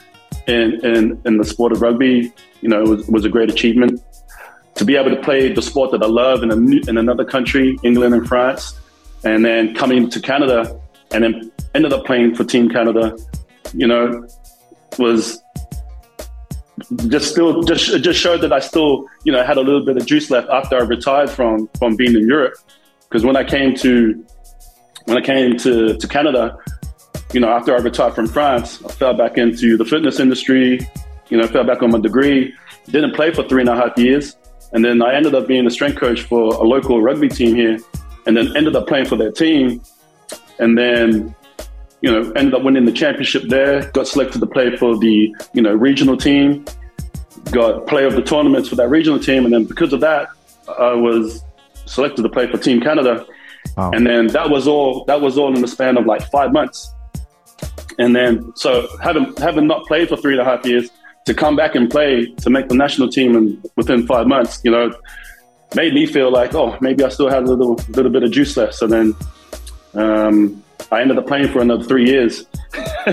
in, 0.47 0.85
in, 0.85 1.21
in 1.25 1.37
the 1.37 1.45
sport 1.45 1.71
of 1.71 1.81
rugby, 1.81 2.33
you 2.61 2.69
know, 2.69 2.83
was, 2.83 3.07
was 3.07 3.25
a 3.25 3.29
great 3.29 3.49
achievement. 3.49 4.01
To 4.75 4.85
be 4.85 4.95
able 4.95 5.15
to 5.15 5.21
play 5.21 5.53
the 5.53 5.61
sport 5.61 5.91
that 5.91 6.01
I 6.01 6.07
love 6.07 6.41
in, 6.41 6.51
a, 6.51 6.55
in 6.89 6.97
another 6.97 7.23
country, 7.23 7.77
England 7.83 8.15
and 8.15 8.27
France, 8.27 8.73
and 9.23 9.45
then 9.45 9.75
coming 9.75 10.09
to 10.09 10.19
Canada 10.19 10.79
and 11.11 11.23
then 11.23 11.51
ended 11.75 11.93
up 11.93 12.05
playing 12.05 12.35
for 12.35 12.43
Team 12.43 12.69
Canada, 12.69 13.15
you 13.73 13.87
know, 13.87 14.27
was 14.99 15.41
just 17.07 17.31
still 17.31 17.63
just 17.63 18.03
just 18.03 18.19
showed 18.19 18.41
that 18.41 18.53
I 18.53 18.59
still 18.59 19.05
you 19.23 19.31
know 19.31 19.43
had 19.43 19.57
a 19.57 19.61
little 19.61 19.85
bit 19.85 19.97
of 19.97 20.05
juice 20.05 20.29
left 20.29 20.49
after 20.49 20.77
I 20.77 20.81
retired 20.81 21.29
from 21.29 21.69
from 21.79 21.95
being 21.95 22.15
in 22.15 22.27
Europe. 22.27 22.55
Because 23.03 23.25
when 23.25 23.35
I 23.35 23.43
came 23.43 23.75
to 23.77 24.25
when 25.05 25.17
I 25.17 25.21
came 25.21 25.57
to 25.57 25.97
to 25.97 26.07
Canada 26.07 26.57
you 27.33 27.39
know 27.39 27.49
after 27.49 27.75
I 27.75 27.79
retired 27.79 28.15
from 28.15 28.27
France 28.27 28.83
I 28.83 28.89
fell 28.89 29.13
back 29.13 29.37
into 29.37 29.77
the 29.77 29.85
fitness 29.85 30.19
industry 30.19 30.79
you 31.29 31.37
know 31.37 31.47
fell 31.47 31.63
back 31.63 31.81
on 31.81 31.91
my 31.91 31.99
degree 31.99 32.53
didn't 32.85 33.15
play 33.15 33.31
for 33.31 33.43
three 33.47 33.61
and 33.61 33.69
a 33.69 33.75
half 33.75 33.97
years. 33.97 34.35
And 34.73 34.83
then 34.83 35.01
I 35.01 35.13
ended 35.13 35.35
up 35.35 35.47
being 35.47 35.65
a 35.67 35.69
strength 35.69 35.99
coach 35.99 36.21
for 36.23 36.55
a 36.55 36.63
local 36.63 37.01
rugby 37.01 37.29
team 37.29 37.55
here 37.55 37.77
and 38.25 38.35
then 38.35 38.55
ended 38.57 38.75
up 38.75 38.87
playing 38.87 39.05
for 39.05 39.15
their 39.15 39.31
team. 39.31 39.81
And 40.59 40.77
then 40.77 41.35
you 42.03 42.11
know, 42.11 42.31
ended 42.33 42.53
up 42.53 42.63
winning 42.63 42.83
the 42.83 42.91
championship 42.91 43.43
there, 43.47 43.89
got 43.91 44.07
selected 44.07 44.39
to 44.39 44.45
play 44.45 44.75
for 44.75 44.97
the, 44.97 45.33
you 45.53 45.61
know, 45.61 45.73
regional 45.73 46.17
team, 46.17 46.65
got 47.51 47.87
play 47.87 48.03
of 48.03 48.13
the 48.13 48.21
tournaments 48.21 48.67
for 48.67 48.75
that 48.75 48.89
regional 48.89 49.17
team. 49.17 49.45
And 49.45 49.53
then 49.53 49.63
because 49.63 49.93
of 49.93 50.01
that, 50.01 50.27
I 50.67 50.93
was 50.93 51.43
selected 51.85 52.23
to 52.23 52.29
play 52.29 52.51
for 52.51 52.57
Team 52.57 52.81
Canada. 52.81 53.25
Wow. 53.77 53.91
And 53.91 54.05
then 54.05 54.27
that 54.27 54.49
was 54.49 54.67
all, 54.67 55.05
that 55.05 55.21
was 55.21 55.37
all 55.37 55.55
in 55.55 55.61
the 55.61 55.67
span 55.67 55.97
of 55.97 56.05
like 56.05 56.29
five 56.29 56.51
months. 56.51 56.93
And 57.97 58.13
then, 58.13 58.51
so 58.57 58.89
having, 59.01 59.33
having 59.37 59.65
not 59.65 59.85
played 59.87 60.09
for 60.09 60.17
three 60.17 60.33
and 60.33 60.41
a 60.41 60.45
half 60.45 60.65
years, 60.65 60.89
to 61.25 61.33
come 61.33 61.55
back 61.55 61.73
and 61.73 61.89
play 61.89 62.25
to 62.25 62.49
make 62.49 62.67
the 62.67 62.75
national 62.75 63.07
team 63.07 63.37
and 63.37 63.65
within 63.77 64.05
five 64.05 64.27
months, 64.27 64.59
you 64.65 64.71
know, 64.71 64.93
made 65.73 65.93
me 65.93 66.05
feel 66.05 66.29
like, 66.29 66.53
oh, 66.53 66.77
maybe 66.81 67.01
I 67.01 67.07
still 67.07 67.29
had 67.29 67.43
a 67.43 67.53
little, 67.53 67.75
little 67.89 68.11
bit 68.11 68.23
of 68.23 68.31
juice 68.31 68.57
left. 68.57 68.75
So 68.75 68.87
then, 68.87 69.15
um, 69.93 70.61
I 70.91 71.01
ended 71.01 71.17
up 71.17 71.27
playing 71.27 71.49
for 71.49 71.61
another 71.61 71.83
three 71.83 72.05
years. 72.05 72.45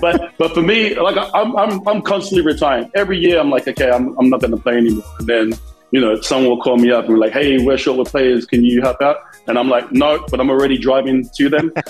but 0.00 0.32
but 0.38 0.54
for 0.54 0.62
me, 0.62 0.98
like 0.98 1.16
I'm 1.34 1.56
I'm 1.56 1.86
I'm 1.88 2.02
constantly 2.02 2.44
retiring. 2.44 2.90
Every 2.94 3.18
year, 3.18 3.38
I'm 3.38 3.50
like, 3.50 3.66
okay, 3.68 3.90
I'm 3.90 4.18
I'm 4.18 4.28
not 4.30 4.40
going 4.40 4.52
to 4.52 4.56
play 4.56 4.76
anymore. 4.76 5.04
And 5.18 5.26
then 5.26 5.52
you 5.92 6.00
know, 6.00 6.20
someone 6.20 6.50
will 6.50 6.60
call 6.60 6.76
me 6.76 6.90
up 6.90 7.06
and 7.06 7.14
be 7.14 7.20
like, 7.20 7.32
hey, 7.32 7.64
we're 7.64 7.78
short 7.78 7.98
with 7.98 8.08
players. 8.08 8.44
Can 8.44 8.64
you 8.64 8.82
help 8.82 9.00
out? 9.00 9.18
And 9.46 9.56
I'm 9.58 9.68
like, 9.68 9.92
no, 9.92 10.24
but 10.30 10.40
I'm 10.40 10.50
already 10.50 10.78
driving 10.78 11.28
to 11.36 11.48
them. 11.48 11.72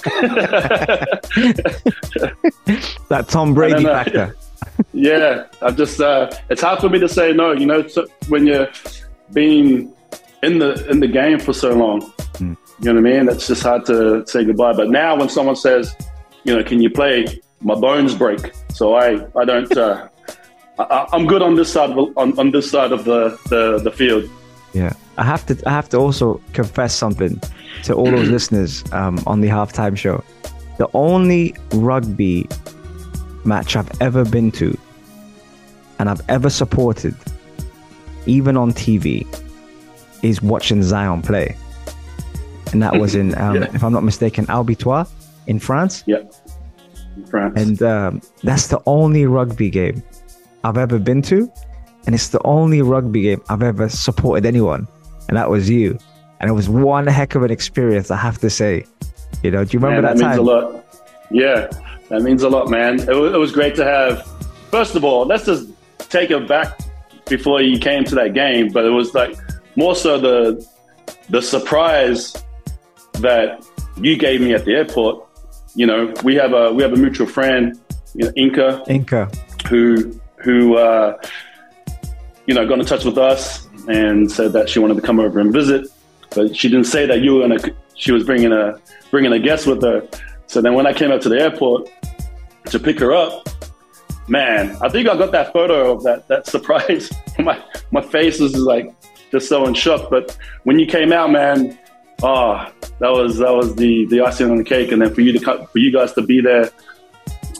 That 3.08 3.28
Tom 3.28 3.54
Brady 3.54 3.84
then, 3.84 3.86
uh, 3.86 4.04
factor. 4.04 4.36
yeah, 4.92 5.46
I 5.62 5.70
just 5.70 6.00
uh, 6.00 6.28
it's 6.50 6.60
hard 6.60 6.80
for 6.80 6.88
me 6.88 6.98
to 6.98 7.08
say 7.08 7.32
no. 7.32 7.52
You 7.52 7.66
know, 7.66 7.86
when 8.28 8.46
you're 8.46 8.68
being 9.32 9.92
in 10.42 10.58
the 10.58 10.88
in 10.90 10.98
the 11.00 11.06
game 11.06 11.38
for 11.38 11.52
so 11.52 11.72
long, 11.72 12.12
Mm. 12.36 12.56
You 12.80 12.92
know 12.92 13.00
what 13.00 13.10
I 13.10 13.18
mean. 13.18 13.28
It's 13.28 13.46
just 13.46 13.62
hard 13.62 13.86
to 13.86 14.26
say 14.26 14.44
goodbye. 14.44 14.74
But 14.74 14.90
now, 14.90 15.16
when 15.16 15.28
someone 15.28 15.56
says, 15.56 15.94
you 16.44 16.54
know, 16.54 16.62
can 16.62 16.82
you 16.82 16.90
play? 16.90 17.40
My 17.62 17.74
bones 17.74 18.14
break, 18.14 18.52
so 18.72 18.94
I 18.94 19.26
I 19.34 19.44
don't. 19.44 19.74
Uh, 19.76 20.08
I, 20.78 21.06
I'm 21.12 21.26
good 21.26 21.42
on 21.42 21.54
this 21.56 21.72
side 21.72 21.90
of 21.90 21.98
on, 22.18 22.38
on 22.38 22.50
this 22.50 22.70
side 22.70 22.92
of 22.92 23.04
the, 23.04 23.38
the, 23.48 23.78
the 23.78 23.90
field. 23.90 24.28
Yeah, 24.74 24.92
I 25.16 25.24
have 25.24 25.46
to. 25.46 25.60
I 25.66 25.70
have 25.70 25.88
to 25.90 25.96
also 25.96 26.40
confess 26.52 26.94
something 26.94 27.40
to 27.84 27.94
all 27.94 28.10
those 28.10 28.28
listeners 28.36 28.84
um, 28.92 29.18
on 29.26 29.40
the 29.40 29.48
halftime 29.48 29.96
show. 29.96 30.22
The 30.76 30.88
only 30.92 31.54
rugby 31.72 32.46
match 33.44 33.76
I've 33.76 33.90
ever 34.02 34.24
been 34.24 34.52
to, 34.52 34.76
and 35.98 36.10
I've 36.10 36.20
ever 36.28 36.50
supported, 36.50 37.14
even 38.26 38.58
on 38.58 38.72
TV, 38.72 39.26
is 40.22 40.42
watching 40.42 40.82
Zion 40.82 41.22
play, 41.22 41.56
and 42.72 42.82
that 42.82 42.98
was 42.98 43.14
in, 43.14 43.36
um, 43.38 43.56
Yeah. 43.62 43.70
if 43.74 43.82
I'm 43.84 43.92
not 43.92 44.02
mistaken, 44.04 44.46
Albitois 44.46 45.08
in 45.46 45.58
France. 45.58 46.02
Yeah, 46.06 46.22
France. 47.28 47.60
And 47.60 47.82
um, 47.82 48.20
that's 48.42 48.68
the 48.68 48.80
only 48.86 49.26
rugby 49.26 49.70
game 49.70 50.02
I've 50.64 50.76
ever 50.78 50.98
been 50.98 51.22
to. 51.22 51.50
And 52.06 52.14
it's 52.14 52.28
the 52.28 52.40
only 52.44 52.82
rugby 52.82 53.22
game 53.22 53.42
I've 53.48 53.62
ever 53.62 53.88
supported 53.88 54.46
anyone. 54.46 54.86
And 55.28 55.36
that 55.36 55.50
was 55.50 55.68
you. 55.68 55.98
And 56.40 56.48
it 56.50 56.52
was 56.52 56.68
one 56.68 57.06
heck 57.06 57.34
of 57.34 57.42
an 57.42 57.50
experience, 57.50 58.10
I 58.10 58.16
have 58.16 58.38
to 58.38 58.50
say. 58.50 58.84
You 59.42 59.50
know, 59.50 59.64
do 59.64 59.76
you 59.76 59.80
remember 59.80 60.02
Man, 60.02 60.16
that, 60.16 60.22
means 60.24 60.36
time? 60.36 60.38
a 60.38 60.42
lot. 60.42 60.84
Yeah, 61.30 61.68
that 62.08 62.22
means 62.22 62.42
a 62.42 62.48
lot, 62.48 62.68
man. 62.70 63.00
It 63.00 63.08
was, 63.14 63.34
it 63.34 63.38
was 63.38 63.52
great 63.52 63.74
to 63.76 63.84
have. 63.84 64.24
First 64.70 64.94
of 64.94 65.04
all, 65.04 65.26
let's 65.26 65.46
just 65.46 65.68
take 65.98 66.30
it 66.30 66.46
back 66.46 66.78
before 67.28 67.60
you 67.62 67.78
came 67.78 68.04
to 68.04 68.14
that 68.14 68.34
game, 68.34 68.68
but 68.68 68.84
it 68.84 68.90
was 68.90 69.14
like 69.14 69.36
more 69.74 69.96
so 69.96 70.18
the 70.18 70.64
the 71.28 71.42
surprise 71.42 72.34
that 73.20 73.66
you 73.96 74.16
gave 74.16 74.40
me 74.40 74.54
at 74.54 74.64
the 74.64 74.72
airport. 74.72 75.26
You 75.74 75.86
know, 75.86 76.12
we 76.24 76.34
have 76.36 76.52
a 76.52 76.72
we 76.72 76.82
have 76.82 76.92
a 76.92 76.96
mutual 76.96 77.26
friend, 77.26 77.78
you 78.14 78.26
know, 78.26 78.32
Inca, 78.36 78.82
Inca. 78.88 79.30
who 79.68 80.18
who 80.36 80.76
uh, 80.76 81.20
you 82.46 82.54
know 82.54 82.66
got 82.66 82.78
in 82.78 82.86
touch 82.86 83.04
with 83.04 83.18
us 83.18 83.68
and 83.88 84.30
said 84.30 84.52
that 84.52 84.68
she 84.68 84.78
wanted 84.78 84.94
to 84.94 85.02
come 85.02 85.20
over 85.20 85.38
and 85.38 85.52
visit, 85.52 85.88
but 86.34 86.56
she 86.56 86.68
didn't 86.68 86.86
say 86.86 87.06
that 87.06 87.20
you 87.20 87.34
were 87.34 87.40
gonna. 87.48 87.58
She 87.94 88.12
was 88.12 88.24
bringing 88.24 88.52
a 88.52 88.78
bringing 89.10 89.32
a 89.32 89.38
guest 89.38 89.66
with 89.66 89.82
her. 89.82 90.06
So 90.46 90.60
then 90.60 90.74
when 90.74 90.86
I 90.86 90.92
came 90.92 91.10
up 91.10 91.20
to 91.22 91.28
the 91.28 91.40
airport 91.40 91.88
to 92.66 92.78
pick 92.78 92.98
her 93.00 93.12
up, 93.12 93.48
man, 94.28 94.76
I 94.80 94.88
think 94.88 95.08
I 95.08 95.16
got 95.16 95.32
that 95.32 95.52
photo 95.52 95.92
of 95.92 96.02
that 96.04 96.28
that 96.28 96.46
surprise. 96.54 97.10
my 97.38 97.62
my 97.90 98.02
face 98.02 98.40
was 98.40 98.56
like 98.56 98.94
just 99.30 99.48
so 99.48 99.66
in 99.66 99.74
shock. 99.74 100.10
But 100.10 100.36
when 100.64 100.78
you 100.78 100.86
came 100.86 101.12
out, 101.12 101.30
man, 101.30 101.78
oh, 102.22 102.72
that 102.98 103.10
was 103.10 103.38
that 103.38 103.52
was 103.52 103.74
the 103.76 104.06
the 104.06 104.20
icing 104.22 104.50
on 104.50 104.56
the 104.56 104.64
cake. 104.64 104.92
And 104.92 105.02
then 105.02 105.14
for 105.14 105.20
you 105.20 105.32
to 105.32 105.38
cut, 105.38 105.70
for 105.70 105.78
you 105.78 105.92
guys 105.92 106.12
to 106.14 106.22
be 106.22 106.40
there 106.40 106.70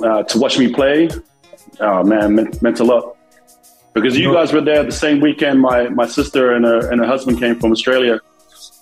uh, 0.02 0.22
to 0.24 0.38
watch 0.38 0.58
me 0.58 0.72
play, 0.72 1.08
oh 1.80 2.02
man, 2.02 2.34
meant, 2.34 2.62
meant 2.62 2.80
a 2.80 2.84
lot. 2.84 3.16
Because 3.94 4.18
you 4.18 4.32
guys 4.32 4.52
were 4.52 4.60
there 4.60 4.82
the 4.82 4.92
same 4.92 5.20
weekend. 5.20 5.60
My 5.60 5.88
my 5.88 6.06
sister 6.06 6.52
and 6.52 6.64
her 6.64 6.90
and 6.90 7.00
her 7.00 7.06
husband 7.06 7.38
came 7.38 7.58
from 7.58 7.72
Australia 7.72 8.20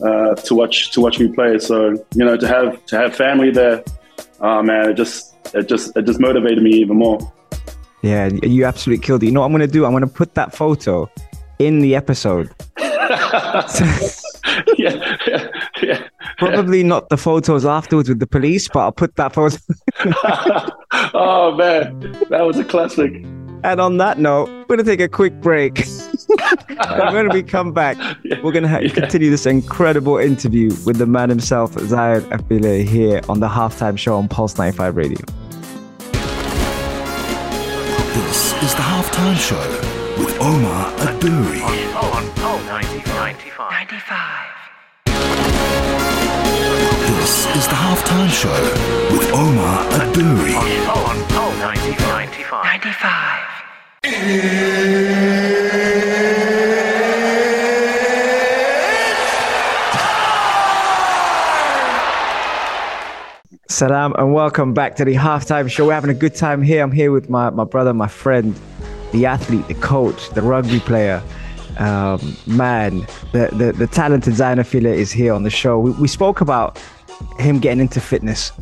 uh, 0.04 0.34
to 0.34 0.54
watch 0.54 0.90
to 0.92 1.00
watch 1.00 1.20
me 1.20 1.28
play. 1.28 1.58
So 1.58 1.90
you 2.14 2.24
know 2.24 2.36
to 2.36 2.48
have 2.48 2.84
to 2.86 2.96
have 2.98 3.14
family 3.14 3.50
there, 3.50 3.84
oh 4.40 4.62
man, 4.62 4.90
it 4.90 4.94
just 4.94 5.34
it 5.54 5.68
just 5.68 5.96
it 5.96 6.02
just 6.02 6.18
motivated 6.18 6.62
me 6.62 6.70
even 6.70 6.96
more. 6.96 7.32
Yeah, 8.02 8.28
you 8.42 8.66
absolutely 8.66 9.02
killed 9.02 9.22
it. 9.22 9.26
You 9.26 9.32
know 9.32 9.40
what 9.40 9.46
I'm 9.46 9.52
going 9.52 9.66
to 9.66 9.72
do? 9.72 9.86
I'm 9.86 9.92
going 9.92 10.02
to 10.02 10.06
put 10.06 10.34
that 10.34 10.54
photo 10.54 11.10
in 11.58 11.80
the 11.80 11.96
episode. 11.96 12.50
yeah, 14.76 15.16
yeah, 15.26 15.48
yeah. 15.82 16.06
Probably 16.38 16.82
not 16.82 17.08
the 17.08 17.16
photos 17.16 17.64
afterwards 17.64 18.08
with 18.08 18.18
the 18.20 18.26
police, 18.26 18.68
but 18.68 18.80
I'll 18.80 18.92
put 18.92 19.16
that 19.16 19.32
photo. 19.34 19.56
oh 21.14 21.54
man, 21.56 22.00
that 22.30 22.42
was 22.42 22.58
a 22.58 22.64
classic. 22.64 23.12
And 23.64 23.80
on 23.80 23.96
that 23.96 24.18
note, 24.18 24.48
we're 24.68 24.76
going 24.76 24.78
to 24.80 24.84
take 24.84 25.00
a 25.00 25.08
quick 25.08 25.40
break. 25.40 25.78
and 26.68 27.14
when 27.14 27.30
we 27.30 27.42
come 27.42 27.72
back, 27.72 27.96
we're 28.42 28.52
going 28.52 28.62
to 28.64 28.68
ha- 28.68 28.78
Yeah. 28.80 28.90
continue 28.92 29.30
this 29.30 29.46
incredible 29.46 30.18
interview 30.18 30.68
with 30.84 30.98
the 30.98 31.06
man 31.06 31.30
himself, 31.30 31.72
Zion 31.80 32.20
Afele, 32.24 32.86
here 32.86 33.22
on 33.28 33.40
the 33.40 33.48
halftime 33.48 33.96
show 33.96 34.16
on 34.16 34.28
Pulse 34.28 34.58
95 34.58 34.96
Radio. 34.96 35.18
This 38.12 38.52
is 38.62 38.74
the 38.74 38.82
halftime 38.82 39.36
show 39.36 39.58
with 40.22 40.38
Omar 40.42 40.92
Aduri. 40.98 41.62
On, 41.62 42.26
on 42.26 42.30
Pulse 42.34 42.64
95. 42.66 43.06
95. 43.16 43.70
95. 43.70 44.53
This 47.24 47.46
is 47.56 47.66
the 47.68 47.74
halftime 47.74 48.28
show 48.28 48.52
with 49.16 49.32
Omar 49.32 49.86
Aduri. 49.92 50.54
On, 50.86 51.16
on 51.32 51.58
95. 51.58 52.28
95. 52.52 52.64
95. 54.04 54.24
Salam 63.70 64.12
and 64.18 64.34
welcome 64.34 64.74
back 64.74 64.96
to 64.96 65.06
the 65.06 65.14
halftime 65.14 65.70
show. 65.70 65.86
We're 65.86 65.94
having 65.94 66.10
a 66.10 66.12
good 66.12 66.34
time 66.34 66.60
here. 66.60 66.82
I'm 66.82 66.92
here 66.92 67.10
with 67.10 67.30
my, 67.30 67.48
my 67.48 67.64
brother, 67.64 67.94
my 67.94 68.08
friend, 68.08 68.54
the 69.12 69.24
athlete, 69.24 69.66
the 69.68 69.74
coach, 69.76 70.28
the 70.28 70.42
rugby 70.42 70.80
player. 70.80 71.22
Um, 71.78 72.36
man, 72.46 72.98
the, 73.32 73.48
the, 73.50 73.72
the 73.72 73.86
talented 73.86 74.34
Zion 74.34 74.58
Afele 74.58 74.94
is 74.94 75.10
here 75.10 75.32
on 75.32 75.42
the 75.42 75.48
show. 75.48 75.78
We, 75.78 75.92
we 75.92 76.06
spoke 76.06 76.42
about 76.42 76.78
him 77.38 77.58
getting 77.58 77.80
into 77.80 78.00
fitness, 78.00 78.52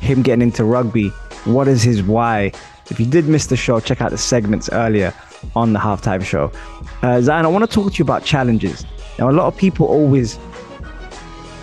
him 0.00 0.22
getting 0.22 0.42
into 0.42 0.64
rugby. 0.64 1.08
What 1.44 1.68
is 1.68 1.82
his 1.82 2.02
why? 2.02 2.52
If 2.90 3.00
you 3.00 3.06
did 3.06 3.26
miss 3.26 3.46
the 3.46 3.56
show, 3.56 3.80
check 3.80 4.00
out 4.00 4.10
the 4.10 4.18
segments 4.18 4.68
earlier 4.72 5.14
on 5.56 5.72
the 5.72 5.78
halftime 5.78 6.24
show. 6.24 6.52
Uh, 7.02 7.20
Zion, 7.20 7.44
I 7.44 7.48
want 7.48 7.68
to 7.68 7.72
talk 7.72 7.92
to 7.92 7.98
you 7.98 8.04
about 8.04 8.24
challenges. 8.24 8.84
Now, 9.18 9.30
a 9.30 9.32
lot 9.32 9.46
of 9.46 9.56
people 9.56 9.86
always 9.86 10.38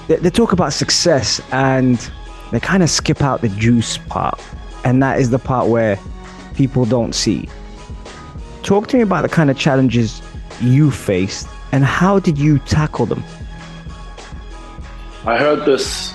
they, 0.10 0.16
they 0.18 0.30
talk 0.30 0.52
about 0.52 0.74
success 0.74 1.40
and 1.52 2.12
they 2.52 2.60
kind 2.60 2.84
of 2.84 2.90
skip 2.90 3.22
out 3.22 3.42
the 3.42 3.50
juice 3.50 3.98
part 3.98 4.42
and 4.84 5.02
that 5.04 5.20
is 5.20 5.30
the 5.30 5.40
part 5.40 5.70
where 5.70 6.00
people 6.56 6.84
don't 6.84 7.14
see. 7.14 7.48
Talk 8.64 8.88
to 8.88 8.98
me 8.98 9.04
about 9.04 9.22
the 9.22 9.30
kind 9.30 9.50
of 9.50 9.58
challenges 9.58 10.22
you 10.60 10.92
faced 10.92 11.48
and 11.72 11.86
how 11.86 12.20
did 12.20 12.38
you 12.38 12.60
tackle 12.60 13.06
them? 13.06 13.24
I 15.26 15.38
heard 15.38 15.66
this. 15.66 16.14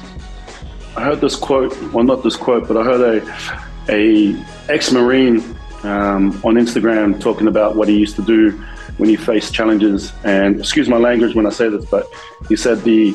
I 0.97 1.03
heard 1.03 1.21
this 1.21 1.37
quote. 1.37 1.77
Well, 1.93 2.05
not 2.05 2.23
this 2.23 2.37
quote, 2.37 2.69
but 2.69 2.77
I 2.77 2.85
heard 2.85 3.23
a 3.23 3.65
a 3.89 4.35
ex-marine 4.69 5.39
um, 5.83 6.41
on 6.43 6.55
Instagram 6.55 7.21
talking 7.21 7.49
about 7.49 7.77
what 7.77 7.89
he 7.89 7.99
used 7.99 8.17
to 8.17 8.23
do 8.23 8.53
when 8.97 9.09
he 9.09 9.17
faced 9.17 9.53
challenges. 9.53 10.13
And 10.25 10.59
excuse 10.59 10.89
my 10.89 10.97
language 10.97 11.35
when 11.35 11.47
I 11.47 11.51
say 11.51 11.69
this, 11.69 11.85
but 11.85 12.07
he 12.49 12.57
said 12.57 12.83
the 12.83 13.13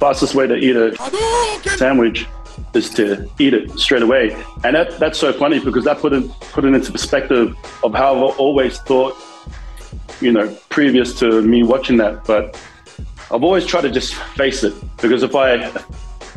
fastest 0.00 0.34
way 0.34 0.46
to 0.46 0.56
eat 0.56 0.76
a 0.76 0.96
sandwich 1.76 2.26
is 2.74 2.90
to 2.90 3.28
eat 3.38 3.54
it 3.54 3.78
straight 3.78 4.02
away. 4.02 4.32
And 4.64 4.74
that, 4.74 4.98
that's 4.98 5.18
so 5.18 5.32
funny 5.32 5.60
because 5.60 5.84
that 5.84 5.98
put 5.98 6.12
it 6.12 6.28
put 6.52 6.64
it 6.64 6.74
into 6.74 6.90
perspective 6.90 7.56
of 7.84 7.94
how 7.94 8.14
I've 8.16 8.38
always 8.38 8.78
thought, 8.80 9.16
you 10.20 10.32
know, 10.32 10.48
previous 10.68 11.18
to 11.20 11.42
me 11.42 11.62
watching 11.62 11.96
that. 11.98 12.24
But 12.24 12.60
I've 13.30 13.44
always 13.44 13.66
tried 13.66 13.82
to 13.82 13.90
just 13.90 14.14
face 14.14 14.64
it 14.64 14.74
because 14.96 15.22
if 15.22 15.34
I 15.34 15.70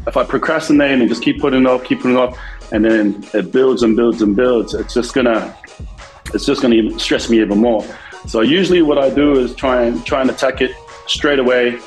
if 0.07 0.17
I 0.17 0.23
procrastinate 0.23 0.99
and 0.99 1.07
just 1.07 1.23
keep 1.23 1.39
putting 1.39 1.61
it 1.61 1.67
off, 1.67 1.83
keep 1.83 1.99
putting 2.01 2.17
it 2.17 2.19
off, 2.19 2.37
and 2.71 2.83
then 2.85 3.23
it 3.33 3.51
builds 3.51 3.83
and 3.83 3.95
builds 3.95 4.21
and 4.21 4.35
builds, 4.35 4.73
it's 4.73 4.93
just 4.93 5.13
gonna 5.13 5.55
it's 6.33 6.45
just 6.45 6.61
gonna 6.61 6.97
stress 6.99 7.29
me 7.29 7.41
even 7.41 7.59
more. 7.59 7.85
So 8.27 8.41
usually 8.41 8.81
what 8.81 8.97
I 8.97 9.09
do 9.09 9.33
is 9.33 9.55
try 9.55 9.83
and 9.83 10.05
try 10.05 10.21
and 10.21 10.29
attack 10.29 10.61
it 10.61 10.71
straight 11.07 11.39
away, 11.39 11.79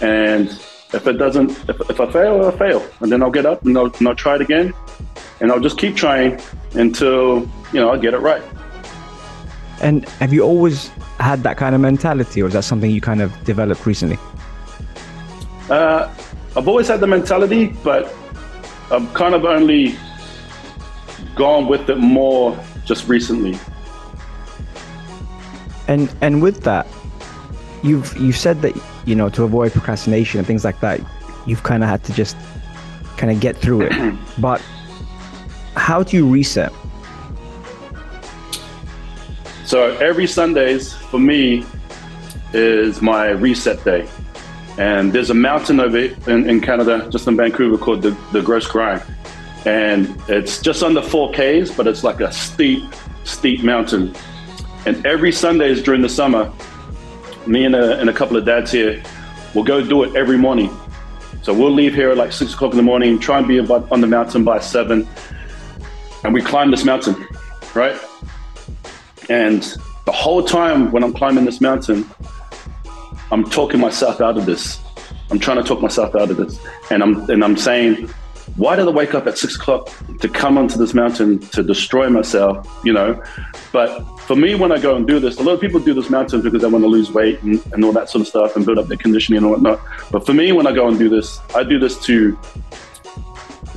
and 0.00 0.48
if 0.92 1.06
it 1.06 1.14
doesn't, 1.14 1.50
if, 1.68 1.80
if 1.90 2.00
I 2.00 2.10
fail, 2.10 2.46
I 2.46 2.50
fail, 2.56 2.86
and 3.00 3.10
then 3.12 3.22
I'll 3.22 3.30
get 3.30 3.46
up 3.46 3.64
and 3.64 3.76
I'll, 3.76 3.86
and 3.86 4.08
I'll 4.08 4.14
try 4.14 4.36
it 4.36 4.40
again, 4.40 4.74
and 5.40 5.52
I'll 5.52 5.60
just 5.60 5.78
keep 5.78 5.96
trying 5.96 6.40
until 6.74 7.40
you 7.72 7.80
know 7.80 7.90
I 7.90 7.98
get 7.98 8.14
it 8.14 8.18
right. 8.18 8.42
And 9.80 10.08
have 10.20 10.32
you 10.32 10.42
always 10.42 10.88
had 11.20 11.42
that 11.44 11.56
kind 11.56 11.74
of 11.74 11.80
mentality, 11.80 12.42
or 12.42 12.46
is 12.46 12.54
that 12.54 12.64
something 12.64 12.90
you 12.90 13.00
kind 13.00 13.22
of 13.22 13.32
developed 13.44 13.86
recently? 13.86 14.18
Uh, 15.70 16.12
I've 16.58 16.66
always 16.66 16.88
had 16.88 16.98
the 16.98 17.06
mentality, 17.06 17.68
but 17.84 18.12
I've 18.90 19.14
kind 19.14 19.36
of 19.36 19.44
only 19.44 19.96
gone 21.36 21.68
with 21.68 21.88
it 21.88 21.98
more 21.98 22.58
just 22.84 23.06
recently. 23.06 23.56
And 25.86 26.12
and 26.20 26.42
with 26.42 26.64
that, 26.64 26.88
you've 27.84 28.12
you've 28.16 28.36
said 28.36 28.60
that 28.62 28.74
you 29.06 29.14
know 29.14 29.28
to 29.28 29.44
avoid 29.44 29.70
procrastination 29.70 30.38
and 30.38 30.46
things 30.48 30.64
like 30.64 30.80
that, 30.80 31.00
you've 31.46 31.62
kind 31.62 31.84
of 31.84 31.88
had 31.88 32.02
to 32.04 32.12
just 32.12 32.36
kind 33.16 33.30
of 33.30 33.38
get 33.38 33.56
through 33.56 33.82
it. 33.82 34.18
but 34.38 34.60
how 35.76 36.02
do 36.02 36.16
you 36.16 36.28
reset? 36.28 36.72
So 39.64 39.96
every 39.98 40.26
Sundays 40.26 40.92
for 40.92 41.20
me 41.20 41.64
is 42.52 43.00
my 43.00 43.28
reset 43.28 43.84
day. 43.84 44.08
And 44.78 45.12
there's 45.12 45.30
a 45.30 45.34
mountain 45.34 45.80
over 45.80 45.98
in, 45.98 46.48
in 46.48 46.60
Canada, 46.60 47.08
just 47.10 47.26
in 47.26 47.36
Vancouver, 47.36 47.76
called 47.76 48.02
the, 48.02 48.16
the 48.32 48.40
Grouse 48.40 48.68
Grind. 48.68 49.02
And 49.64 50.16
it's 50.28 50.62
just 50.62 50.84
under 50.84 51.00
4Ks, 51.00 51.76
but 51.76 51.88
it's 51.88 52.04
like 52.04 52.20
a 52.20 52.32
steep, 52.32 52.84
steep 53.24 53.64
mountain. 53.64 54.14
And 54.86 55.04
every 55.04 55.32
Sundays 55.32 55.82
during 55.82 56.00
the 56.00 56.08
summer, 56.08 56.52
me 57.46 57.64
and 57.64 57.74
a, 57.74 57.98
and 57.98 58.08
a 58.08 58.12
couple 58.12 58.36
of 58.36 58.44
dads 58.44 58.70
here 58.70 59.02
will 59.54 59.64
go 59.64 59.84
do 59.84 60.04
it 60.04 60.14
every 60.14 60.38
morning. 60.38 60.70
So 61.42 61.52
we'll 61.52 61.72
leave 61.72 61.94
here 61.94 62.10
at 62.10 62.16
like 62.16 62.32
six 62.32 62.54
o'clock 62.54 62.72
in 62.72 62.76
the 62.76 62.82
morning, 62.82 63.18
try 63.18 63.38
and 63.38 63.48
be 63.48 63.58
on 63.58 64.00
the 64.00 64.06
mountain 64.06 64.44
by 64.44 64.60
seven, 64.60 65.08
and 66.22 66.32
we 66.32 66.40
climb 66.40 66.70
this 66.70 66.84
mountain, 66.84 67.26
right? 67.74 67.98
And 69.28 69.62
the 70.04 70.12
whole 70.12 70.42
time 70.42 70.92
when 70.92 71.02
I'm 71.02 71.12
climbing 71.12 71.44
this 71.44 71.60
mountain, 71.60 72.08
I'm 73.30 73.44
talking 73.44 73.80
myself 73.80 74.20
out 74.20 74.36
of 74.38 74.46
this. 74.46 74.80
I'm 75.30 75.38
trying 75.38 75.58
to 75.58 75.62
talk 75.62 75.80
myself 75.82 76.14
out 76.14 76.30
of 76.30 76.36
this, 76.36 76.58
and 76.90 77.02
I'm 77.02 77.28
and 77.30 77.44
I'm 77.44 77.56
saying, 77.56 78.08
why 78.56 78.76
did 78.76 78.88
I 78.88 78.90
wake 78.90 79.14
up 79.14 79.26
at 79.26 79.36
six 79.36 79.56
o'clock 79.56 79.90
to 80.20 80.28
come 80.28 80.56
onto 80.56 80.78
this 80.78 80.94
mountain 80.94 81.38
to 81.38 81.62
destroy 81.62 82.08
myself? 82.08 82.66
You 82.82 82.94
know, 82.94 83.22
but 83.72 84.02
for 84.20 84.34
me, 84.34 84.54
when 84.54 84.72
I 84.72 84.78
go 84.78 84.96
and 84.96 85.06
do 85.06 85.20
this, 85.20 85.38
a 85.38 85.42
lot 85.42 85.52
of 85.52 85.60
people 85.60 85.80
do 85.80 85.92
this 85.92 86.08
mountain 86.08 86.40
because 86.40 86.62
they 86.62 86.68
want 86.68 86.82
to 86.82 86.88
lose 86.88 87.12
weight 87.12 87.42
and, 87.42 87.64
and 87.72 87.84
all 87.84 87.92
that 87.92 88.08
sort 88.08 88.22
of 88.22 88.28
stuff 88.28 88.56
and 88.56 88.64
build 88.64 88.78
up 88.78 88.86
their 88.86 88.96
conditioning 88.96 89.38
and 89.38 89.50
whatnot. 89.50 89.80
But 90.10 90.24
for 90.24 90.32
me, 90.32 90.52
when 90.52 90.66
I 90.66 90.72
go 90.72 90.88
and 90.88 90.98
do 90.98 91.08
this, 91.08 91.38
I 91.54 91.62
do 91.62 91.78
this 91.78 92.02
to 92.06 92.38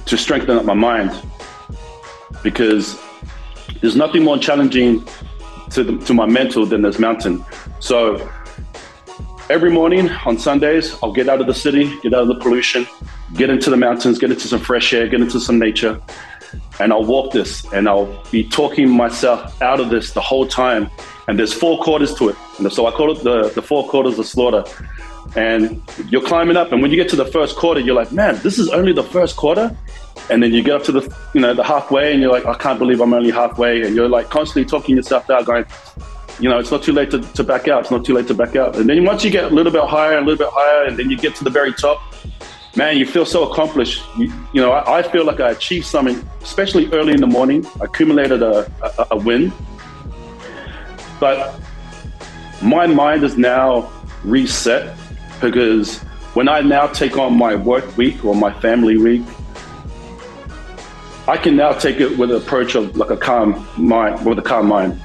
to 0.05 0.17
strengthen 0.17 0.57
up 0.57 0.65
my 0.65 0.73
mind 0.73 1.11
because 2.43 2.99
there's 3.81 3.95
nothing 3.95 4.23
more 4.23 4.37
challenging 4.37 5.05
to 5.71 5.83
the, 5.83 5.97
to 6.05 6.13
my 6.13 6.25
mental 6.25 6.65
than 6.65 6.81
this 6.81 6.99
mountain. 6.99 7.45
So 7.79 8.17
every 9.51 9.69
morning 9.69 10.09
on 10.25 10.39
Sundays, 10.39 10.95
I'll 11.03 11.11
get 11.11 11.27
out 11.27 11.41
of 11.41 11.47
the 11.47 11.53
city, 11.53 11.99
get 12.01 12.13
out 12.13 12.21
of 12.21 12.29
the 12.29 12.39
pollution, 12.39 12.87
get 13.33 13.49
into 13.49 13.69
the 13.69 13.75
mountains, 13.75 14.17
get 14.17 14.31
into 14.31 14.47
some 14.47 14.61
fresh 14.61 14.93
air, 14.93 15.09
get 15.09 15.19
into 15.19 15.41
some 15.41 15.59
nature, 15.59 16.01
and 16.79 16.93
I'll 16.93 17.03
walk 17.03 17.33
this 17.33 17.65
and 17.73 17.89
I'll 17.89 18.23
be 18.31 18.45
talking 18.45 18.89
myself 18.89 19.61
out 19.61 19.81
of 19.81 19.89
this 19.89 20.13
the 20.13 20.21
whole 20.21 20.47
time. 20.47 20.89
And 21.27 21.37
there's 21.37 21.51
four 21.51 21.83
quarters 21.83 22.15
to 22.15 22.29
it. 22.29 22.37
And 22.59 22.71
so 22.71 22.87
I 22.87 22.91
call 22.91 23.11
it 23.11 23.23
the, 23.23 23.49
the 23.49 23.61
four 23.61 23.87
quarters 23.89 24.17
of 24.17 24.25
slaughter. 24.25 24.63
And 25.35 25.81
you're 26.09 26.25
climbing 26.25 26.55
up, 26.55 26.71
and 26.71 26.81
when 26.81 26.89
you 26.89 26.97
get 26.97 27.09
to 27.09 27.15
the 27.17 27.25
first 27.25 27.57
quarter, 27.57 27.81
you're 27.81 27.95
like, 27.95 28.11
man, 28.11 28.39
this 28.43 28.57
is 28.57 28.69
only 28.69 28.93
the 28.93 29.03
first 29.03 29.35
quarter. 29.35 29.75
And 30.29 30.41
then 30.41 30.53
you 30.53 30.63
get 30.63 30.75
up 30.75 30.83
to 30.83 30.93
the, 30.93 31.15
you 31.33 31.41
know, 31.41 31.53
the 31.53 31.63
halfway, 31.63 32.13
and 32.13 32.21
you're 32.21 32.31
like, 32.31 32.45
I 32.45 32.53
can't 32.53 32.79
believe 32.79 33.01
I'm 33.01 33.13
only 33.13 33.31
halfway. 33.31 33.81
And 33.83 33.95
you're 33.95 34.09
like 34.09 34.29
constantly 34.29 34.65
talking 34.65 34.95
yourself 34.95 35.29
out, 35.29 35.45
going, 35.45 35.65
you 36.41 36.49
know, 36.49 36.57
it's 36.57 36.71
not 36.71 36.81
too 36.81 36.91
late 36.91 37.11
to, 37.11 37.19
to 37.19 37.43
back 37.43 37.67
out. 37.67 37.81
It's 37.81 37.91
not 37.91 38.03
too 38.03 38.15
late 38.15 38.27
to 38.27 38.33
back 38.33 38.55
out. 38.55 38.75
And 38.75 38.89
then 38.89 39.05
once 39.05 39.23
you 39.23 39.29
get 39.29 39.45
a 39.45 39.55
little 39.55 39.71
bit 39.71 39.83
higher, 39.83 40.17
a 40.17 40.21
little 40.21 40.37
bit 40.37 40.49
higher, 40.51 40.85
and 40.85 40.97
then 40.97 41.09
you 41.09 41.17
get 41.17 41.35
to 41.35 41.43
the 41.43 41.51
very 41.51 41.71
top, 41.71 42.01
man, 42.75 42.97
you 42.97 43.05
feel 43.05 43.25
so 43.25 43.49
accomplished. 43.49 44.03
You, 44.17 44.33
you 44.53 44.61
know, 44.61 44.71
I, 44.71 44.99
I, 44.99 45.03
feel 45.03 45.23
like 45.23 45.39
I 45.39 45.51
achieved 45.51 45.85
something, 45.85 46.27
especially 46.41 46.91
early 46.93 47.13
in 47.13 47.21
the 47.21 47.27
morning. 47.27 47.65
Accumulated 47.79 48.41
a, 48.41 48.71
a, 48.81 49.07
a 49.11 49.17
win. 49.17 49.53
But 51.19 51.59
my 52.63 52.87
mind 52.87 53.23
is 53.23 53.37
now 53.37 53.91
reset 54.23 54.97
because 55.41 55.99
when 56.33 56.49
I 56.49 56.61
now 56.61 56.87
take 56.87 57.17
on 57.17 57.37
my 57.37 57.55
work 57.55 57.97
week 57.97 58.25
or 58.25 58.33
my 58.33 58.51
family 58.61 58.97
week, 58.97 59.21
I 61.27 61.37
can 61.37 61.55
now 61.55 61.71
take 61.71 61.99
it 61.99 62.17
with 62.17 62.31
an 62.31 62.37
approach 62.37 62.73
of 62.73 62.97
like 62.97 63.11
a 63.11 63.17
calm 63.17 63.67
mind, 63.77 64.25
with 64.25 64.39
a 64.39 64.41
calm 64.41 64.67
mind, 64.67 64.99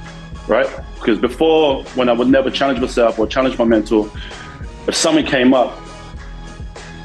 right? 0.47 0.69
Because 0.95 1.19
before, 1.19 1.83
when 1.95 2.09
I 2.09 2.13
would 2.13 2.27
never 2.27 2.49
challenge 2.49 2.79
myself 2.79 3.19
or 3.19 3.27
challenge 3.27 3.57
my 3.57 3.65
mentor, 3.65 4.09
if 4.87 4.95
something 4.95 5.25
came 5.25 5.53
up, 5.53 5.77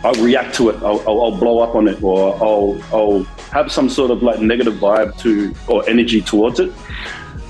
I'll 0.05 0.14
react 0.14 0.55
to 0.57 0.70
it. 0.70 0.76
I'll, 0.83 1.00
I'll, 1.07 1.22
I'll, 1.22 1.37
blow 1.37 1.61
up 1.61 1.74
on 1.74 1.87
it, 1.87 2.02
or 2.02 2.35
I'll, 2.42 2.83
I'll 2.92 3.22
have 3.52 3.70
some 3.70 3.88
sort 3.88 4.11
of 4.11 4.22
like 4.22 4.40
negative 4.40 4.74
vibe 4.74 5.16
to 5.20 5.55
or 5.68 5.88
energy 5.88 6.20
towards 6.20 6.59
it. 6.59 6.72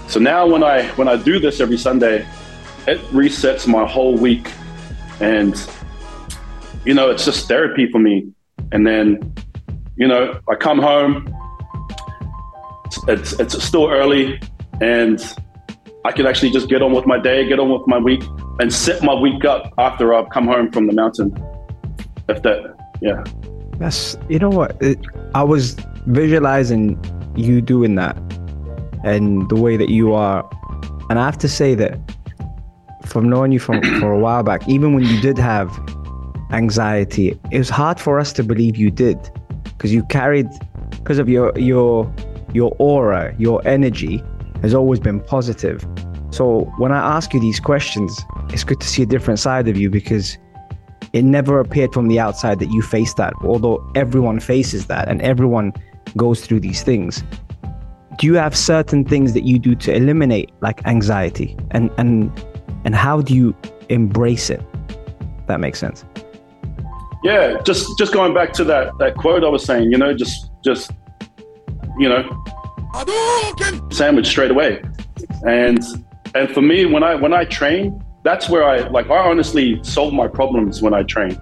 So 0.09 0.20
now, 0.20 0.46
when 0.46 0.62
I 0.62 0.88
when 0.96 1.09
I 1.09 1.16
do 1.16 1.38
this 1.38 1.61
every 1.61 1.78
Sunday, 1.78 2.26
it 2.87 2.98
resets 3.11 3.66
my 3.66 3.87
whole 3.87 4.16
week, 4.16 4.50
and 5.20 5.55
you 6.85 6.92
know, 6.92 7.11
it's 7.11 7.24
just 7.24 7.48
therapy 7.48 7.90
for 7.90 7.98
me. 7.98 8.28
And 8.72 8.87
then, 8.87 9.35
you 9.96 10.07
know, 10.07 10.38
I 10.48 10.55
come 10.55 10.78
home. 10.78 11.35
It's 13.09 13.33
it's 13.40 13.64
still 13.64 13.88
early, 13.88 14.38
and 14.83 15.18
I 16.04 16.10
could 16.10 16.26
actually 16.26 16.50
just 16.50 16.68
get 16.68 16.82
on 16.82 16.92
with 16.92 17.06
my 17.06 17.18
day, 17.18 17.46
get 17.46 17.60
on 17.60 17.70
with 17.70 17.86
my 17.86 17.98
week, 17.98 18.24
and 18.58 18.72
set 18.72 19.02
my 19.02 19.14
week 19.14 19.44
up 19.44 19.72
after 19.78 20.12
I've 20.14 20.28
come 20.30 20.46
home 20.46 20.72
from 20.72 20.88
the 20.88 20.92
mountain. 20.92 21.32
If 22.28 22.42
that 22.42 22.76
yeah. 23.00 23.22
That's 23.78 24.16
you 24.28 24.38
know 24.38 24.50
what? 24.50 24.80
It, 24.82 24.98
i 25.34 25.42
was 25.42 25.76
visualizing 26.06 26.98
you 27.36 27.60
doing 27.60 27.94
that 27.94 28.16
and 29.04 29.48
the 29.48 29.56
way 29.56 29.76
that 29.76 29.88
you 29.88 30.12
are. 30.12 30.48
And 31.08 31.18
i 31.18 31.24
have 31.24 31.38
to 31.38 31.48
say 31.48 31.74
that 31.76 31.98
from 33.06 33.28
knowing 33.28 33.52
you 33.52 33.58
from 33.58 33.82
for 34.00 34.12
a 34.12 34.18
while 34.18 34.42
back 34.42 34.66
even 34.68 34.94
when 34.94 35.04
you 35.04 35.20
did 35.20 35.36
have 35.36 35.68
anxiety 36.52 37.38
it 37.50 37.58
was 37.58 37.68
hard 37.68 38.00
for 38.00 38.18
us 38.18 38.32
to 38.34 38.42
believe 38.42 38.76
you 38.76 38.90
did. 38.90 39.18
Because 39.64 39.92
you 39.92 40.04
carried 40.04 40.48
because 40.90 41.18
of 41.18 41.28
your 41.28 41.56
your 41.58 42.12
your 42.52 42.74
aura 42.78 43.34
your 43.38 43.66
energy 43.66 44.22
has 44.62 44.75
always 44.75 44.98
been 44.98 45.20
positive 45.20 45.85
so 46.31 46.61
when 46.79 46.92
i 46.92 47.16
ask 47.16 47.35
you 47.35 47.40
these 47.40 47.61
questions 47.61 48.25
it's 48.48 48.64
good 48.64 48.81
to 48.81 48.87
see 48.87 49.03
a 49.03 49.07
different 49.07 49.38
side 49.38 49.68
of 49.68 49.77
you 49.77 49.90
because 49.90 50.38
it 51.12 51.25
never 51.25 51.61
appeared 51.61 51.92
from 51.92 52.09
the 52.09 52.18
outside 52.18 52.59
that 52.61 52.70
you 52.70 52.81
faced 52.81 53.18
that, 53.18 53.35
although 53.42 53.85
everyone 53.94 54.40
faces 54.40 54.87
that 54.87 55.09
and 55.09 55.20
everyone 55.22 55.72
goes 56.16 56.44
through 56.44 56.61
these 56.61 56.83
things. 56.83 57.22
Do 58.18 58.27
you 58.27 58.35
have 58.35 58.57
certain 58.57 59.05
things 59.05 59.33
that 59.35 59.44
you 59.44 59.59
do 59.59 59.75
to 59.75 59.94
eliminate 59.94 60.51
like 60.61 60.85
anxiety 60.87 61.57
and 61.70 61.90
and 61.98 62.31
and 62.85 62.94
how 62.94 63.20
do 63.20 63.35
you 63.35 63.55
embrace 63.88 64.48
it? 64.51 64.62
That 65.46 65.61
makes 65.61 65.79
sense. 65.79 66.05
Yeah, 67.22 67.61
just 67.62 67.87
just 67.98 68.12
going 68.12 68.35
back 68.35 68.53
to 68.55 68.64
that 68.64 68.96
that 68.98 69.16
quote 69.16 69.44
I 69.44 69.48
was 69.48 69.64
saying, 69.64 69.90
you 69.90 69.98
know, 69.98 70.14
just 70.14 70.51
just 70.64 70.92
you 71.98 72.09
know, 72.09 72.22
sandwich 73.90 74.26
straight 74.26 74.50
away. 74.50 74.83
And 75.46 75.81
and 76.35 76.50
for 76.50 76.62
me, 76.62 76.87
when 76.87 77.02
I 77.02 77.14
when 77.14 77.33
I 77.33 77.44
train, 77.44 78.02
that's 78.24 78.48
where 78.48 78.64
I 78.64 78.88
like 78.88 79.11
I 79.11 79.18
honestly 79.18 79.81
solve 79.83 80.12
my 80.12 80.28
problems 80.28 80.83
when 80.83 80.94
I 80.94 81.02
train. 81.02 81.38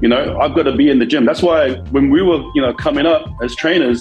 You 0.00 0.08
know, 0.08 0.38
I've 0.38 0.54
got 0.54 0.62
to 0.64 0.76
be 0.76 0.90
in 0.90 0.98
the 1.00 1.06
gym. 1.06 1.24
That's 1.24 1.42
why 1.42 1.74
when 1.90 2.08
we 2.10 2.22
were, 2.22 2.40
you 2.54 2.62
know, 2.62 2.72
coming 2.72 3.04
up 3.04 3.26
as 3.42 3.56
trainers, 3.56 4.00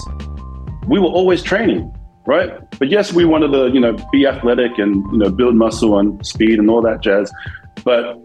we 0.87 0.99
were 0.99 1.07
always 1.07 1.41
training, 1.41 1.91
right? 2.27 2.51
But 2.77 2.89
yes, 2.89 3.13
we 3.13 3.25
wanted 3.25 3.51
to, 3.51 3.69
you 3.73 3.79
know, 3.79 3.97
be 4.11 4.27
athletic 4.27 4.77
and, 4.77 5.03
you 5.11 5.17
know, 5.17 5.31
build 5.31 5.55
muscle 5.55 5.97
and 5.97 6.23
speed 6.23 6.59
and 6.59 6.69
all 6.69 6.83
that 6.83 7.01
jazz. 7.01 7.31
But, 7.83 8.23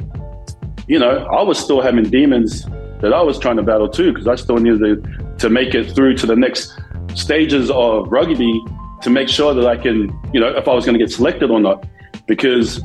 you 0.87 0.99
know, 0.99 1.25
I 1.27 1.43
was 1.43 1.59
still 1.59 1.81
having 1.81 2.05
demons 2.05 2.67
that 3.01 3.15
I 3.15 3.23
was 3.23 3.39
trying 3.39 3.57
to 3.57 3.63
battle 3.63 3.89
too, 3.89 4.13
because 4.13 4.29
I 4.29 4.35
still 4.35 4.59
needed 4.59 5.03
to, 5.03 5.35
to 5.39 5.49
make 5.49 5.75
it 5.75 5.95
through 5.95 6.17
to 6.19 6.27
the 6.27 6.37
next 6.37 6.79
stages 7.15 7.71
of 7.71 8.11
rugby 8.11 8.63
to 9.03 9.11
make 9.11 9.29
sure 9.29 9.53
that 9.55 9.67
I 9.67 9.77
can, 9.77 10.17
you 10.33 10.41
know, 10.41 10.49
if 10.49 10.69
I 10.69 10.75
was 10.75 10.85
going 10.85 10.99
to 10.99 11.05
get 11.05 11.11
selected 11.13 11.51
or 11.51 11.61
not. 11.61 11.87
Because 12.27 12.81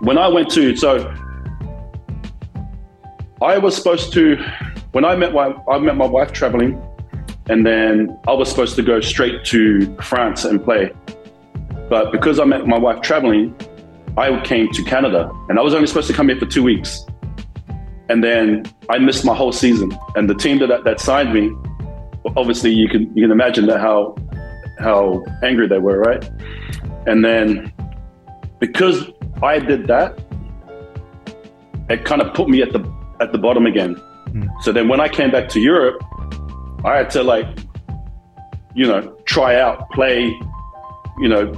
when 0.00 0.18
I 0.18 0.28
went 0.28 0.50
to, 0.50 0.76
so 0.76 1.12
I 3.42 3.58
was 3.58 3.76
supposed 3.76 4.12
to, 4.12 4.36
when 4.92 5.04
I 5.04 5.16
met 5.16 5.32
my, 5.32 5.54
I 5.68 5.78
met 5.78 5.96
my 5.96 6.06
wife 6.06 6.32
traveling, 6.32 6.80
and 7.48 7.66
then 7.66 8.18
I 8.26 8.32
was 8.32 8.48
supposed 8.48 8.76
to 8.76 8.82
go 8.82 9.00
straight 9.00 9.44
to 9.46 9.94
France 9.96 10.44
and 10.44 10.62
play. 10.62 10.92
But 11.90 12.12
because 12.12 12.38
I 12.38 12.44
met 12.44 12.66
my 12.66 12.78
wife 12.78 13.02
traveling, 13.02 13.54
I 14.16 14.40
came 14.42 14.70
to 14.72 14.82
Canada, 14.84 15.30
and 15.48 15.58
I 15.58 15.62
was 15.62 15.74
only 15.74 15.86
supposed 15.86 16.06
to 16.06 16.14
come 16.14 16.28
here 16.28 16.38
for 16.38 16.46
two 16.46 16.62
weeks. 16.62 17.04
And 18.08 18.22
then 18.22 18.64
I 18.88 18.98
missed 18.98 19.24
my 19.24 19.34
whole 19.34 19.52
season. 19.52 19.96
And 20.14 20.30
the 20.30 20.34
team 20.34 20.58
that 20.60 20.84
that 20.84 21.00
signed 21.00 21.34
me, 21.34 21.52
obviously 22.36 22.70
you 22.72 22.88
can 22.88 23.14
you 23.16 23.22
can 23.22 23.30
imagine 23.30 23.66
that 23.66 23.80
how 23.80 24.16
how 24.78 25.24
angry 25.42 25.68
they 25.68 25.78
were, 25.78 25.98
right? 26.00 26.28
And 27.06 27.24
then 27.24 27.72
because 28.58 29.10
I 29.42 29.58
did 29.58 29.86
that, 29.86 30.18
it 31.88 32.04
kind 32.04 32.22
of 32.22 32.34
put 32.34 32.48
me 32.48 32.62
at 32.62 32.72
the 32.72 32.80
at 33.20 33.32
the 33.32 33.38
bottom 33.38 33.66
again. 33.66 33.96
Mm. 34.28 34.48
So 34.62 34.72
then 34.72 34.88
when 34.88 35.00
I 35.00 35.08
came 35.08 35.30
back 35.30 35.48
to 35.50 35.60
Europe, 35.60 36.02
I 36.84 36.96
had 36.96 37.10
to 37.10 37.22
like, 37.22 37.46
you 38.74 38.86
know, 38.86 39.16
try 39.26 39.60
out, 39.60 39.90
play, 39.90 40.24
you 41.18 41.28
know, 41.28 41.52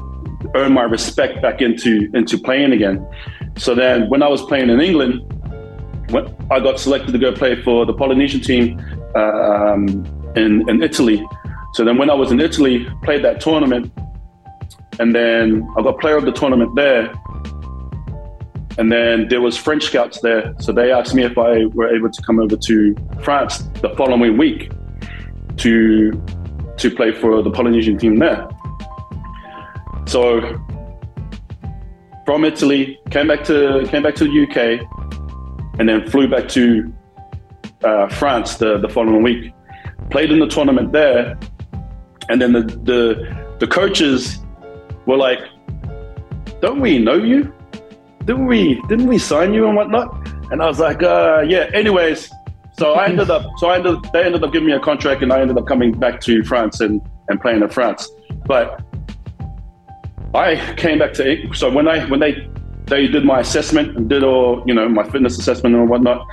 earn 0.55 0.73
my 0.73 0.83
respect 0.83 1.41
back 1.43 1.63
into 1.63 2.11
into 2.15 2.39
playing 2.39 2.73
again. 2.73 3.07
So 3.57 3.75
then 3.75 4.09
when 4.11 4.23
I 4.23 4.29
was 4.29 4.43
playing 4.43 4.69
in 4.69 4.81
England, 4.81 5.23
when 6.11 6.35
I 6.51 6.61
got 6.61 6.79
selected 6.79 7.13
to 7.13 7.19
go 7.19 7.33
play 7.33 7.61
for 7.63 7.87
the 7.87 7.95
Polynesian 7.95 8.41
team 8.41 8.79
um, 9.15 10.05
in, 10.37 10.68
in 10.68 10.83
Italy. 10.83 11.27
So 11.75 11.85
then 11.85 11.99
when 11.99 12.11
I 12.11 12.14
was 12.14 12.31
in 12.31 12.40
Italy, 12.40 12.87
played 13.03 13.25
that 13.25 13.40
tournament, 13.40 13.92
and 14.99 15.14
then 15.14 15.68
I 15.77 15.83
got 15.83 15.99
player 15.99 16.16
of 16.16 16.25
the 16.25 16.33
tournament 16.33 16.75
there. 16.75 17.12
And 18.79 18.92
then 18.92 19.29
there 19.29 19.40
was 19.40 19.57
French 19.57 19.85
scouts 19.85 20.20
there, 20.20 20.55
so 20.61 20.70
they 20.70 20.92
asked 20.92 21.14
me 21.14 21.25
if 21.25 21.38
I 21.38 21.64
were 21.66 21.94
able 21.94 22.11
to 22.11 22.22
come 22.22 22.38
over 22.38 22.57
to 22.57 22.96
France 23.22 23.59
the 23.81 23.94
following 23.96 24.37
week 24.37 24.70
to 25.59 26.12
to 26.77 26.90
play 26.90 27.11
for 27.11 27.42
the 27.42 27.51
Polynesian 27.51 27.96
team 27.96 28.16
there. 28.16 28.46
So 30.07 30.61
from 32.27 32.44
Italy, 32.44 33.01
came 33.11 33.29
back 33.29 33.44
to 33.44 33.87
came 33.88 34.03
back 34.03 34.14
to 34.16 34.25
the 34.25 34.42
UK, 34.44 34.87
and 35.79 35.88
then 35.88 36.09
flew 36.11 36.29
back 36.29 36.49
to 36.49 36.92
uh, 37.83 38.09
France 38.09 38.57
the, 38.57 38.79
the 38.79 38.88
following 38.88 39.22
week. 39.22 39.53
Played 40.11 40.33
in 40.33 40.38
the 40.38 40.47
tournament 40.47 40.92
there, 40.92 41.38
and 42.29 42.40
then 42.40 42.53
the 42.53 42.62
the, 42.62 43.57
the 43.59 43.66
coaches 43.66 44.38
were 45.07 45.16
like, 45.16 45.40
"Don't 46.61 46.81
we 46.81 46.99
know 46.99 47.14
you? 47.14 47.53
Didn't 48.25 48.47
we? 48.47 48.81
Didn't 48.88 49.07
we 49.07 49.19
sign 49.19 49.53
you 49.53 49.66
and 49.66 49.77
whatnot?" 49.77 50.29
And 50.51 50.62
I 50.62 50.66
was 50.66 50.79
like, 50.79 51.03
uh, 51.03 51.45
"Yeah." 51.47 51.71
Anyways, 51.75 52.31
so 52.79 52.95
I 52.95 53.07
ended 53.09 53.31
up. 53.31 53.45
So 53.59 53.69
I 53.69 53.77
ended. 53.77 53.99
They 54.12 54.25
ended 54.25 54.45
up 54.45 54.53
giving 54.53 54.66
me 54.66 54.75
a 54.75 54.81
contract, 54.81 55.23
and 55.23 55.33
I 55.33 55.40
ended 55.40 55.59
up 55.59 55.66
coming 55.66 55.92
back 55.92 56.21
to 56.23 56.42
France 56.45 56.81
and 56.81 57.01
and 57.29 57.40
playing 57.40 57.62
in 57.62 57.69
France. 57.69 58.11
But 58.47 58.83
I 60.35 60.75
came 60.77 60.99
back 60.99 61.12
to. 61.14 61.53
So 61.55 61.71
when 61.71 61.88
I 61.88 62.05
when 62.07 62.21
they 62.21 62.49
they 62.87 63.07
did 63.07 63.25
my 63.25 63.40
assessment 63.40 63.97
and 63.97 64.09
did 64.09 64.23
all 64.23 64.62
you 64.66 64.75
know 64.75 64.88
my 64.88 65.05
fitness 65.09 65.38
assessment 65.38 65.75
and 65.75 65.88
whatnot, 65.88 66.27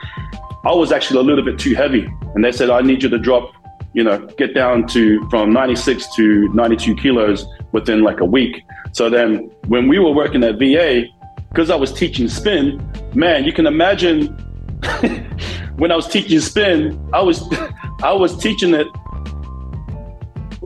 I 0.65 0.73
was 0.73 0.91
actually 0.91 1.19
a 1.19 1.23
little 1.23 1.43
bit 1.43 1.57
too 1.57 1.73
heavy, 1.73 2.07
and 2.35 2.43
they 2.43 2.51
said 2.51 2.69
I 2.69 2.81
need 2.81 3.03
you 3.03 3.09
to 3.09 3.17
drop 3.17 3.51
you 3.93 4.03
know, 4.03 4.19
get 4.37 4.53
down 4.53 4.87
to 4.87 5.27
from 5.29 5.53
96 5.53 6.15
to 6.15 6.49
92 6.53 6.95
kilos 6.95 7.45
within 7.71 8.01
like 8.01 8.19
a 8.19 8.25
week. 8.25 8.63
So 8.91 9.09
then 9.09 9.51
when 9.67 9.87
we 9.87 9.99
were 9.99 10.11
working 10.11 10.43
at 10.43 10.57
VA, 10.57 11.03
because 11.49 11.69
I 11.69 11.75
was 11.75 11.93
teaching 11.93 12.27
spin, 12.27 12.85
man, 13.13 13.43
you 13.43 13.53
can 13.53 13.67
imagine 13.67 14.27
when 15.77 15.91
I 15.91 15.95
was 15.95 16.07
teaching 16.07 16.39
spin, 16.39 16.99
I 17.13 17.21
was 17.21 17.43
I 18.03 18.11
was 18.11 18.37
teaching 18.37 18.73
it 18.73 18.87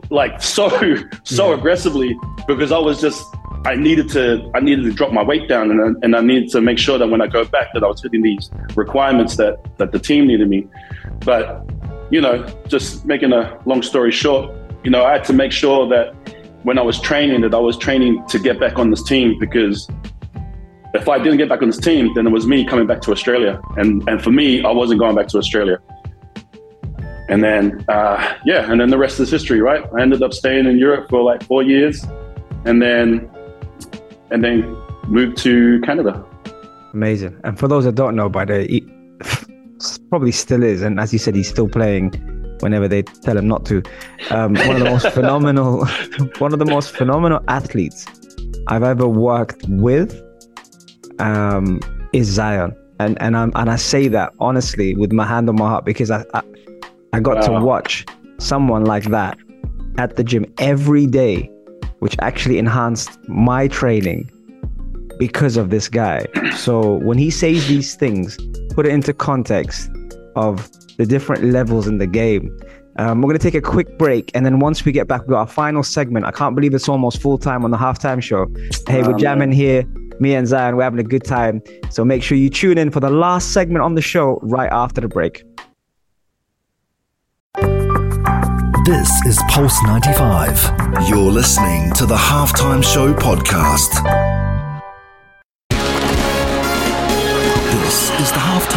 like 0.10 0.42
so 0.42 0.70
so 1.24 1.50
yeah. 1.50 1.58
aggressively 1.58 2.18
because 2.48 2.72
I 2.72 2.80
was 2.80 3.02
just 3.02 3.24
I 3.66 3.76
needed 3.76 4.10
to 4.12 4.50
I 4.56 4.62
needed 4.62 4.84
to 4.86 4.94
drop 4.94 5.12
my 5.12 5.24
weight 5.24 5.50
down 5.50 5.72
and 5.72 5.82
I, 5.82 6.00
and 6.06 6.16
I 6.16 6.22
needed 6.22 6.50
to 6.52 6.62
make 6.62 6.78
sure 6.78 6.98
that 6.98 7.08
when 7.08 7.22
I 7.22 7.28
go 7.28 7.44
back 7.44 7.74
that 7.74 7.84
I 7.84 7.88
was 7.88 8.02
hitting 8.02 8.22
these 8.22 8.50
requirements 8.76 9.36
that 9.36 9.58
that 9.78 9.92
the 9.92 10.00
team 10.00 10.28
needed 10.28 10.48
me. 10.48 10.68
But 11.26 11.68
you 12.10 12.22
know, 12.22 12.46
just 12.68 13.06
making 13.06 13.34
a 13.34 13.60
long 13.66 13.82
story 13.82 14.12
short, 14.12 14.52
you 14.84 14.92
know, 14.92 15.04
I 15.04 15.14
had 15.14 15.24
to 15.26 15.34
make 15.34 15.52
sure 15.52 15.88
that 15.90 16.14
when 16.64 16.78
I 16.78 16.82
was 16.82 17.00
training, 17.00 17.42
that 17.42 17.54
I 17.54 17.60
was 17.60 17.78
training 17.78 18.26
to 18.28 18.40
get 18.40 18.60
back 18.60 18.80
on 18.80 18.90
this 18.90 19.04
team 19.04 19.38
because 19.40 19.90
if 20.94 21.08
I 21.10 21.18
didn't 21.18 21.38
get 21.38 21.50
back 21.50 21.62
on 21.62 21.68
this 21.68 21.80
team, 21.80 22.14
then 22.16 22.26
it 22.28 22.32
was 22.32 22.48
me 22.48 22.66
coming 22.66 22.88
back 22.88 23.02
to 23.02 23.12
Australia. 23.12 23.62
And, 23.76 24.08
and 24.10 24.22
for 24.24 24.32
me, 24.32 24.64
I 24.64 24.72
wasn't 24.72 25.00
going 25.00 25.16
back 25.16 25.28
to 25.30 25.38
Australia. 25.38 25.80
And 27.30 27.44
then, 27.44 27.84
uh, 27.90 28.36
yeah, 28.46 28.72
and 28.72 28.80
then 28.80 28.90
the 28.90 28.98
rest 28.98 29.20
is 29.20 29.30
history, 29.30 29.62
right? 29.62 29.84
I 29.98 30.02
ended 30.02 30.24
up 30.24 30.34
staying 30.34 30.66
in 30.66 30.78
Europe 30.78 31.10
for 31.10 31.22
like 31.22 31.44
four 31.44 31.62
years 31.62 32.06
and 32.66 32.82
then, 32.82 33.30
and 34.32 34.44
then 34.44 34.78
moved 35.08 35.38
to 35.40 35.82
Canada. 35.82 36.26
Amazing. 36.94 37.40
And 37.44 37.60
for 37.60 37.68
those 37.68 37.84
that 37.84 37.96
don't 37.96 38.16
know, 38.16 38.30
by 38.30 38.46
the 38.46 38.66
probably 40.10 40.32
still 40.32 40.64
is, 40.64 40.82
and 40.82 41.00
as 41.00 41.14
you 41.14 41.20
said, 41.20 41.36
he's 41.36 41.50
still 41.50 41.68
playing 41.68 42.12
whenever 42.62 42.88
they 42.88 43.04
tell 43.04 43.38
him 43.38 43.48
not 43.48 43.66
to. 43.66 43.84
Um, 44.32 44.56
one 44.56 44.76
of 44.76 44.80
the 44.80 44.90
most 44.90 45.10
phenomenal, 45.14 45.86
one 46.40 46.54
of 46.54 46.60
the 46.60 46.66
most 46.66 46.92
phenomenal 46.92 47.44
athletes 47.48 48.06
I've 48.68 48.84
ever 48.84 49.08
worked 49.08 49.64
with 49.68 50.22
um, 51.20 51.80
is 52.14 52.28
Zion, 52.28 52.76
and 53.00 53.22
and 53.22 53.38
I'm 53.38 53.52
and 53.56 53.70
I 53.70 53.76
say 53.76 54.08
that 54.10 54.34
honestly 54.40 54.96
with 54.96 55.12
my 55.12 55.26
hand 55.26 55.50
on 55.50 55.56
my 55.56 55.68
heart 55.68 55.86
because 55.86 56.12
I 56.12 56.24
I, 56.34 56.42
I 57.14 57.20
got 57.20 57.38
wow. 57.38 57.60
to 57.60 57.66
watch 57.66 58.06
someone 58.40 58.86
like 58.86 59.06
that 59.06 59.38
at 59.98 60.16
the 60.16 60.24
gym 60.24 60.46
every 60.60 61.08
day, 61.08 61.50
which 62.00 62.16
actually 62.22 62.58
enhanced 62.60 63.18
my 63.28 63.68
training 63.68 64.30
because 65.18 65.58
of 65.58 65.70
this 65.70 65.90
guy. 65.90 66.26
So 66.56 66.96
when 66.96 67.18
he 67.18 67.30
says 67.30 67.68
these 67.68 67.96
things, 67.96 68.38
put 68.74 68.86
it 68.86 68.92
into 68.92 69.14
context 69.14 69.90
of 70.36 70.70
the 70.98 71.06
different 71.06 71.44
levels 71.44 71.88
in 71.88 71.98
the 71.98 72.08
game. 72.08 72.58
Um, 73.00 73.22
we're 73.22 73.30
going 73.30 73.40
to 73.40 73.44
take 73.44 73.54
a 73.54 73.62
quick 73.62 73.98
break. 73.98 74.32
And 74.34 74.46
then 74.46 74.60
once 74.60 74.84
we 74.84 74.92
get 74.92 75.08
back, 75.08 75.22
we've 75.22 75.30
got 75.30 75.40
our 75.40 75.48
final 75.48 75.84
segment. 75.84 76.26
I 76.26 76.32
can't 76.32 76.56
believe 76.56 76.74
it's 76.74 76.90
almost 76.90 77.22
full 77.22 77.38
time 77.38 77.64
on 77.64 77.72
the 77.72 77.78
halftime 77.78 78.22
show. 78.22 78.48
Hey, 78.88 79.04
we're 79.04 79.18
jamming 79.18 79.52
here. 79.52 79.84
Me 80.20 80.34
and 80.34 80.48
Zion, 80.48 80.76
we're 80.76 80.84
having 80.84 81.00
a 81.00 81.04
good 81.04 81.24
time. 81.24 81.62
So 81.92 82.04
make 82.04 82.24
sure 82.24 82.38
you 82.38 82.50
tune 82.50 82.80
in 82.80 82.90
for 82.90 83.00
the 83.00 83.12
last 83.12 83.54
segment 83.54 83.84
on 83.84 83.94
the 83.94 84.02
show 84.02 84.40
right 84.42 84.72
after 84.72 85.00
the 85.00 85.08
break. 85.08 85.44
This 88.88 89.26
is 89.26 89.38
Pulse 89.50 89.84
95. 89.84 91.10
You're 91.10 91.18
listening 91.20 91.92
to 91.96 92.06
the 92.06 92.16
Halftime 92.16 92.82
Show 92.82 93.14
podcast. 93.14 94.17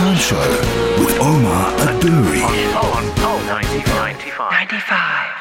Is 0.09 0.21
show 0.21 0.39
with 0.99 1.19
Omar 1.21 1.73
Adouri. 1.79 2.43
On, 2.75 3.05
on, 3.21 3.47
95. 3.47 4.17
95. 4.51 5.41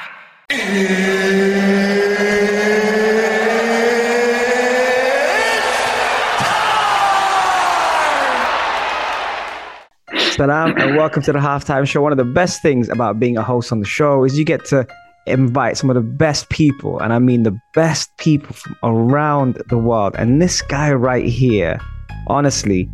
Salam 10.35 10.73
and 10.77 10.95
welcome 10.95 11.21
to 11.23 11.31
the 11.31 11.39
halftime 11.39 11.87
show. 11.87 12.01
One 12.01 12.11
of 12.11 12.17
the 12.17 12.23
best 12.25 12.61
things 12.61 12.89
about 12.89 13.19
being 13.19 13.37
a 13.37 13.43
host 13.43 13.71
on 13.71 13.79
the 13.79 13.85
show 13.85 14.23
is 14.23 14.37
you 14.37 14.43
get 14.45 14.65
to 14.65 14.85
invite 15.25 15.77
some 15.77 15.89
of 15.89 15.95
the 15.95 16.01
best 16.01 16.49
people, 16.49 16.99
and 16.99 17.13
I 17.13 17.19
mean 17.19 17.43
the 17.43 17.57
best 17.73 18.09
people 18.17 18.53
from 18.53 18.75
around 18.83 19.61
the 19.69 19.77
world. 19.77 20.15
And 20.17 20.41
this 20.41 20.61
guy 20.61 20.91
right 20.91 21.25
here, 21.25 21.79
honestly, 22.27 22.89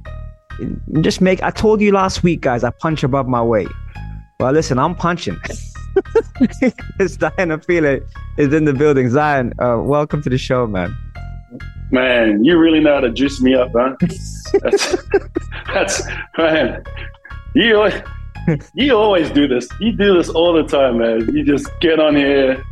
just 1.02 1.22
make. 1.22 1.42
I 1.44 1.52
told 1.52 1.82
you 1.82 1.92
last 1.92 2.24
week, 2.24 2.42
guys, 2.42 2.64
I 2.64 2.72
punch 2.72 3.04
above 3.04 3.28
my 3.28 3.42
weight. 3.42 3.70
Well, 4.40 4.52
listen, 4.52 4.80
I'm 4.80 4.96
punching. 4.96 5.38
it's 7.00 7.14
Zion 7.20 7.50
Afele 7.50 8.06
is 8.38 8.54
in 8.54 8.66
the 8.66 8.74
building. 8.74 9.10
Zion, 9.10 9.54
uh, 9.60 9.78
welcome 9.82 10.22
to 10.24 10.30
the 10.30 10.38
show, 10.38 10.68
man. 10.68 10.96
Man, 11.92 12.44
you 12.44 12.58
really 12.58 12.80
know 12.80 12.96
how 12.96 13.00
to 13.02 13.12
juice 13.12 13.40
me 13.42 13.54
up, 13.54 13.72
huh? 13.74 13.96
That's, 14.62 14.98
that's 15.74 16.04
man. 16.38 16.84
You 17.54 17.90
you 18.74 18.96
always 18.96 19.30
do 19.32 19.48
this. 19.48 19.68
You 19.80 19.92
do 19.94 20.18
this 20.18 20.30
all 20.30 20.54
the 20.54 20.64
time, 20.64 20.98
man. 20.98 21.34
You 21.34 21.44
just 21.46 21.68
get 21.80 22.00
on 22.00 22.16
here, 22.16 22.64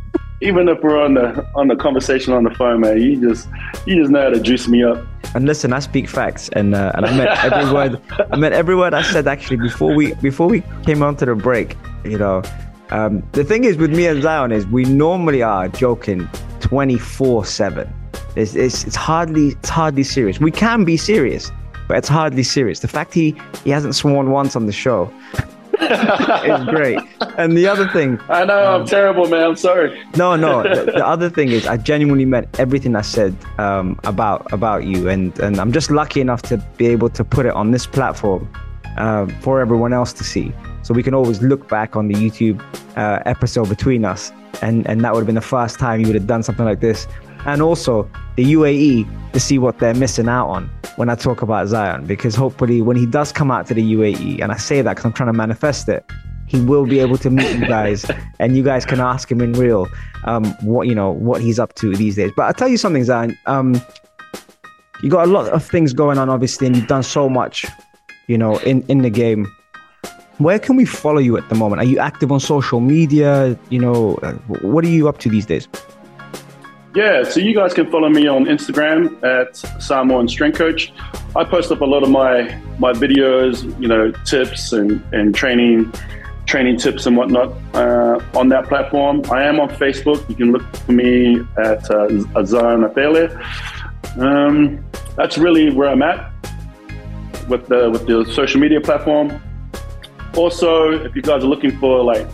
even 0.42 0.68
if 0.68 0.82
we're 0.82 1.02
on 1.02 1.14
the 1.14 1.46
on 1.54 1.68
the 1.68 1.76
conversation 1.76 2.32
on 2.32 2.44
the 2.44 2.50
phone, 2.50 2.80
man. 2.80 3.00
You 3.00 3.20
just 3.20 3.48
you 3.86 4.00
just 4.00 4.10
know 4.10 4.22
how 4.22 4.30
to 4.30 4.40
juice 4.40 4.68
me 4.68 4.84
up. 4.84 5.04
And 5.34 5.46
listen, 5.46 5.72
I 5.72 5.80
speak 5.80 6.08
facts, 6.08 6.48
and 6.50 6.74
uh, 6.74 6.92
and 6.94 7.04
I 7.06 7.16
meant 7.16 7.44
every 7.44 7.72
word. 7.72 8.00
I 8.30 8.36
meant 8.36 8.54
every 8.54 8.76
word 8.76 8.94
I 8.94 9.02
said 9.02 9.26
actually 9.26 9.56
before 9.56 9.92
we 9.94 10.14
before 10.14 10.48
we 10.48 10.62
came 10.84 11.02
onto 11.02 11.26
the 11.26 11.34
break. 11.34 11.76
You 12.04 12.18
know, 12.18 12.42
um, 12.90 13.22
the 13.32 13.42
thing 13.42 13.64
is 13.64 13.76
with 13.76 13.90
me 13.90 14.06
and 14.06 14.22
Zion 14.22 14.52
is 14.52 14.66
we 14.68 14.84
normally 14.84 15.42
are 15.42 15.68
joking 15.68 16.28
twenty 16.60 16.98
four 16.98 17.44
seven. 17.44 17.92
It's, 18.36 18.54
it's 18.54 18.94
hardly 18.94 19.48
it's 19.48 19.68
hardly 19.68 20.04
serious. 20.04 20.38
We 20.38 20.50
can 20.50 20.84
be 20.84 20.96
serious, 20.96 21.50
but 21.88 21.96
it's 21.98 22.08
hardly 22.08 22.42
serious. 22.44 22.80
The 22.80 22.88
fact 22.88 23.12
he 23.12 23.34
he 23.64 23.70
hasn't 23.70 23.96
sworn 23.96 24.30
once 24.30 24.54
on 24.54 24.66
the 24.66 24.72
show 24.72 25.12
is 25.80 26.64
great. 26.66 27.00
And 27.38 27.56
the 27.56 27.66
other 27.66 27.88
thing, 27.88 28.20
I 28.28 28.44
know 28.44 28.58
I'm 28.58 28.86
terrible, 28.86 29.28
man. 29.28 29.42
I'm 29.44 29.56
sorry. 29.56 30.00
no, 30.16 30.36
no. 30.36 30.62
The, 30.62 30.92
the 30.92 31.06
other 31.06 31.30
thing 31.30 31.48
is, 31.50 31.66
I 31.66 31.76
genuinely 31.76 32.24
meant 32.24 32.58
everything 32.58 32.96
I 32.96 33.02
said 33.02 33.36
um, 33.58 33.98
about 34.04 34.52
about 34.52 34.84
you, 34.84 35.08
and 35.08 35.38
and 35.40 35.60
I'm 35.60 35.72
just 35.72 35.90
lucky 35.90 36.20
enough 36.20 36.42
to 36.42 36.58
be 36.76 36.86
able 36.86 37.08
to 37.10 37.24
put 37.24 37.46
it 37.46 37.52
on 37.52 37.70
this 37.70 37.86
platform 37.86 38.48
uh, 38.96 39.26
for 39.40 39.60
everyone 39.60 39.92
else 39.92 40.12
to 40.14 40.24
see. 40.24 40.52
So 40.82 40.92
we 40.92 41.02
can 41.02 41.14
always 41.14 41.42
look 41.42 41.68
back 41.68 41.96
on 41.96 42.08
the 42.08 42.14
YouTube 42.14 42.62
uh, 42.96 43.22
episode 43.26 43.68
between 43.68 44.04
us, 44.04 44.32
and 44.62 44.86
and 44.86 45.02
that 45.02 45.12
would 45.12 45.20
have 45.20 45.26
been 45.26 45.34
the 45.34 45.40
first 45.40 45.78
time 45.78 46.00
you 46.00 46.06
would 46.06 46.16
have 46.16 46.26
done 46.26 46.42
something 46.42 46.64
like 46.64 46.80
this, 46.80 47.06
and 47.46 47.62
also 47.62 48.08
the 48.36 48.52
UAE 48.52 49.32
to 49.32 49.40
see 49.40 49.58
what 49.58 49.78
they're 49.78 49.94
missing 49.94 50.28
out 50.28 50.48
on 50.48 50.70
when 50.96 51.08
I 51.08 51.14
talk 51.14 51.42
about 51.42 51.66
Zion, 51.66 52.06
because 52.06 52.34
hopefully 52.34 52.80
when 52.80 52.96
he 52.96 53.06
does 53.06 53.32
come 53.32 53.50
out 53.50 53.66
to 53.66 53.74
the 53.74 53.94
UAE, 53.94 54.40
and 54.42 54.52
I 54.52 54.56
say 54.56 54.80
that 54.82 54.92
because 54.92 55.04
I'm 55.04 55.12
trying 55.12 55.28
to 55.28 55.32
manifest 55.32 55.88
it, 55.88 56.08
he 56.46 56.60
will 56.60 56.86
be 56.86 57.00
able 57.00 57.18
to 57.18 57.30
meet 57.30 57.50
you 57.56 57.66
guys, 57.66 58.04
and 58.38 58.56
you 58.56 58.62
guys 58.62 58.84
can 58.84 59.00
ask 59.00 59.30
him 59.30 59.40
in 59.40 59.52
real, 59.54 59.88
um, 60.24 60.44
what 60.62 60.86
you 60.86 60.94
know, 60.94 61.10
what 61.10 61.40
he's 61.40 61.58
up 61.58 61.74
to 61.76 61.94
these 61.94 62.16
days. 62.16 62.32
But 62.36 62.44
I'll 62.44 62.54
tell 62.54 62.68
you 62.68 62.76
something, 62.76 63.04
Zion. 63.04 63.36
Um, 63.46 63.80
you 65.02 65.10
got 65.10 65.26
a 65.26 65.30
lot 65.30 65.48
of 65.48 65.64
things 65.64 65.92
going 65.92 66.18
on, 66.18 66.28
obviously, 66.28 66.66
and 66.66 66.76
you've 66.76 66.86
done 66.86 67.02
so 67.02 67.28
much, 67.28 67.66
you 68.26 68.38
know, 68.38 68.58
in 68.58 68.82
in 68.88 68.98
the 68.98 69.10
game. 69.10 69.46
Where 70.38 70.58
can 70.58 70.76
we 70.76 70.84
follow 70.84 71.20
you 71.20 71.36
at 71.36 71.48
the 71.48 71.54
moment? 71.54 71.80
Are 71.80 71.84
you 71.84 71.98
active 71.98 72.32
on 72.32 72.40
social 72.40 72.80
media? 72.80 73.56
You 73.70 73.78
know, 73.78 74.14
uh, 74.16 74.32
what 74.62 74.84
are 74.84 74.88
you 74.88 75.08
up 75.08 75.18
to 75.18 75.28
these 75.28 75.46
days? 75.46 75.68
Yeah, 76.94 77.24
so 77.24 77.40
you 77.40 77.54
guys 77.54 77.74
can 77.74 77.90
follow 77.90 78.08
me 78.08 78.28
on 78.28 78.44
Instagram 78.44 79.20
at 79.24 79.56
Samoan 79.82 80.28
Strength 80.28 80.58
Coach. 80.58 80.92
I 81.34 81.42
post 81.42 81.72
up 81.72 81.80
a 81.80 81.84
lot 81.84 82.04
of 82.04 82.10
my 82.10 82.56
my 82.78 82.92
videos, 82.92 83.64
you 83.80 83.88
know, 83.88 84.12
tips 84.24 84.72
and, 84.72 85.02
and 85.12 85.34
training 85.34 85.92
training 86.54 86.76
tips 86.76 87.04
and 87.06 87.16
whatnot 87.16 87.48
uh, 87.74 88.20
on 88.38 88.48
that 88.48 88.68
platform. 88.68 89.20
I 89.28 89.42
am 89.42 89.58
on 89.58 89.68
Facebook. 89.70 90.20
You 90.28 90.36
can 90.36 90.52
look 90.52 90.62
for 90.76 90.92
me 90.92 91.40
at 91.58 91.90
uh, 91.90 92.44
Zion 92.44 92.82
Afele. 92.88 93.26
Um, 94.20 94.84
that's 95.16 95.36
really 95.36 95.74
where 95.74 95.88
I'm 95.88 96.00
at 96.02 96.32
with 97.48 97.66
the 97.66 97.90
with 97.90 98.06
the 98.06 98.24
social 98.32 98.60
media 98.60 98.80
platform. 98.80 99.42
Also, 100.36 100.92
if 100.92 101.16
you 101.16 101.22
guys 101.22 101.42
are 101.42 101.48
looking 101.48 101.76
for 101.80 102.04
like 102.04 102.24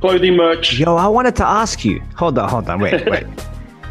clothing 0.00 0.34
merch, 0.34 0.80
Yo, 0.80 0.96
I 0.96 1.06
wanted 1.06 1.36
to 1.36 1.46
ask 1.46 1.84
you. 1.84 2.00
Hold 2.16 2.36
on, 2.36 2.48
hold 2.48 2.68
on, 2.68 2.80
wait, 2.80 3.08
wait. 3.12 3.26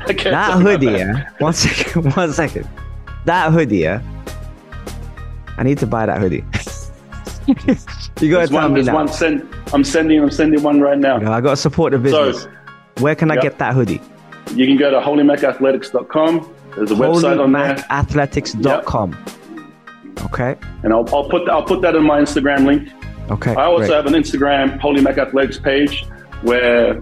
okay, 0.09 0.31
that 0.31 0.61
hoodie, 0.61 0.87
yeah. 0.87 1.29
One 1.39 1.53
second, 1.65 2.13
one 2.13 2.33
second. 2.33 2.67
That 3.23 3.53
hoodie, 3.53 3.77
yeah. 3.77 4.01
I 5.57 5.63
need 5.63 5.77
to 5.77 5.87
buy 5.87 6.05
that 6.07 6.19
hoodie. 6.19 6.43
you 7.47 7.55
gotta 7.65 7.77
There's 8.15 8.49
tell 8.49 8.61
one, 8.63 8.73
me 8.73 8.81
now. 8.83 8.93
one 8.95 9.07
send, 9.07 9.47
I'm 9.73 9.83
sending 9.83 10.21
I'm 10.21 10.31
sending 10.31 10.61
one 10.63 10.81
right 10.81 10.97
now. 10.97 11.15
I 11.17 11.41
gotta 11.41 11.55
support 11.57 11.91
the 11.93 11.99
business. 11.99 12.43
So 12.43 12.49
Where 12.99 13.15
can 13.15 13.31
I 13.31 13.37
get 13.37 13.57
that 13.59 13.73
hoodie? 13.73 14.01
you 14.53 14.65
can 14.65 14.77
go 14.77 14.89
to 14.91 14.99
holymacathletics.com. 14.99 16.53
There's 16.75 16.91
a 16.91 16.95
website 16.95 17.41
on 17.43 17.51
there, 17.53 17.75
HolyMacAthletics.com. 17.75 19.17
Okay. 20.25 20.55
and 20.83 20.93
I'll, 20.93 21.07
I'll 21.13 21.29
put 21.29 21.47
I'll 21.49 21.63
put 21.63 21.81
that 21.81 21.95
in 21.95 22.03
my 22.03 22.19
Instagram 22.21 22.65
link. 22.65 22.89
Okay. 23.31 23.53
I 23.55 23.65
also 23.65 23.87
great. 23.87 23.91
have 23.93 24.05
an 24.07 24.13
Instagram 24.13 24.79
Holy 24.79 25.01
Mac 25.01 25.17
Athletics 25.17 25.59
page 25.59 26.05
where 26.41 27.01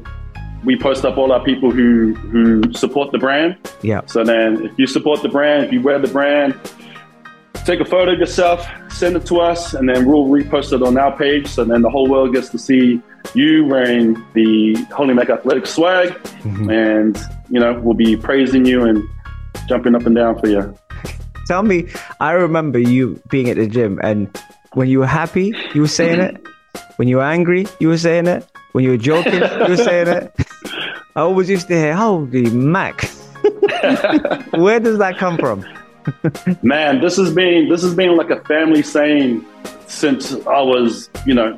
we 0.64 0.76
post 0.78 1.06
up 1.06 1.18
all 1.18 1.32
our 1.32 1.44
people 1.44 1.72
who 1.72 2.14
who 2.16 2.74
support 2.74 3.12
the 3.12 3.18
brand. 3.20 3.58
yeah. 3.84 4.02
So 4.06 4.24
then, 4.24 4.66
if 4.66 4.78
you 4.78 4.88
support 4.88 5.22
the 5.22 5.30
brand, 5.30 5.66
if 5.66 5.72
you 5.74 5.82
wear 5.82 6.00
the 6.00 6.08
brand, 6.08 6.54
take 7.66 7.80
a 7.80 7.86
photo 7.86 8.14
of 8.14 8.20
yourself, 8.20 8.66
send 8.90 9.16
it 9.16 9.26
to 9.26 9.40
us, 9.40 9.74
and 9.74 9.90
then 9.90 10.06
we'll 10.06 10.26
repost 10.28 10.72
it 10.74 10.82
on 10.84 10.98
our 10.98 11.16
page. 11.18 11.48
So 11.48 11.64
then 11.66 11.82
the 11.82 11.90
whole 11.90 12.08
world 12.10 12.34
gets 12.34 12.50
to 12.50 12.60
see 12.60 13.02
you 13.34 13.66
wearing 13.66 14.14
the 14.34 14.76
Holy 14.96 15.14
Mac 15.14 15.30
Athletic 15.30 15.66
swag, 15.66 16.10
Mhm. 16.44 16.72
and 16.72 17.18
you 17.50 17.60
know 17.60 17.74
we'll 17.84 17.96
be 17.96 18.16
praising 18.16 18.66
you 18.66 18.84
and 18.84 19.04
jumping 19.68 19.96
up 19.96 20.06
and 20.06 20.16
down 20.16 20.40
for 20.40 20.48
you. 20.48 20.74
Tell 21.48 21.64
me, 21.64 21.88
I 22.20 22.32
remember 22.32 22.80
you 22.80 23.20
being 23.30 23.50
at 23.50 23.58
the 23.58 23.68
gym, 23.68 24.00
and 24.04 24.28
when 24.74 24.88
you 24.88 25.00
were 25.00 25.08
happy, 25.08 25.54
you 25.74 25.82
were 25.82 25.88
saying 25.88 26.20
it. 26.22 26.38
When 26.98 27.08
you 27.10 27.18
were 27.18 27.24
angry, 27.24 27.68
you 27.80 27.88
were 27.90 27.98
saying 27.98 28.28
it. 28.28 28.46
When 28.74 28.84
you 28.84 28.92
were 28.92 28.98
joking, 28.98 29.34
you 29.42 29.68
were 29.70 29.78
saying 29.78 30.08
it. 30.08 30.34
I 31.16 31.22
always 31.22 31.50
used 31.50 31.68
to 31.70 31.74
hear, 31.76 31.94
"Holy 31.96 32.50
Mac." 32.52 33.10
Where 34.54 34.80
does 34.80 34.98
that 35.00 35.16
come 35.18 35.38
from? 35.38 35.66
Man, 36.64 37.02
this 37.02 37.18
has 37.18 37.34
been 37.34 37.70
this 37.70 37.82
has 37.82 37.96
been 37.96 38.16
like 38.16 38.30
a 38.30 38.42
family 38.46 38.84
saying 38.84 39.46
since 39.88 40.34
I 40.34 40.62
was, 40.62 41.10
you 41.26 41.34
know, 41.34 41.58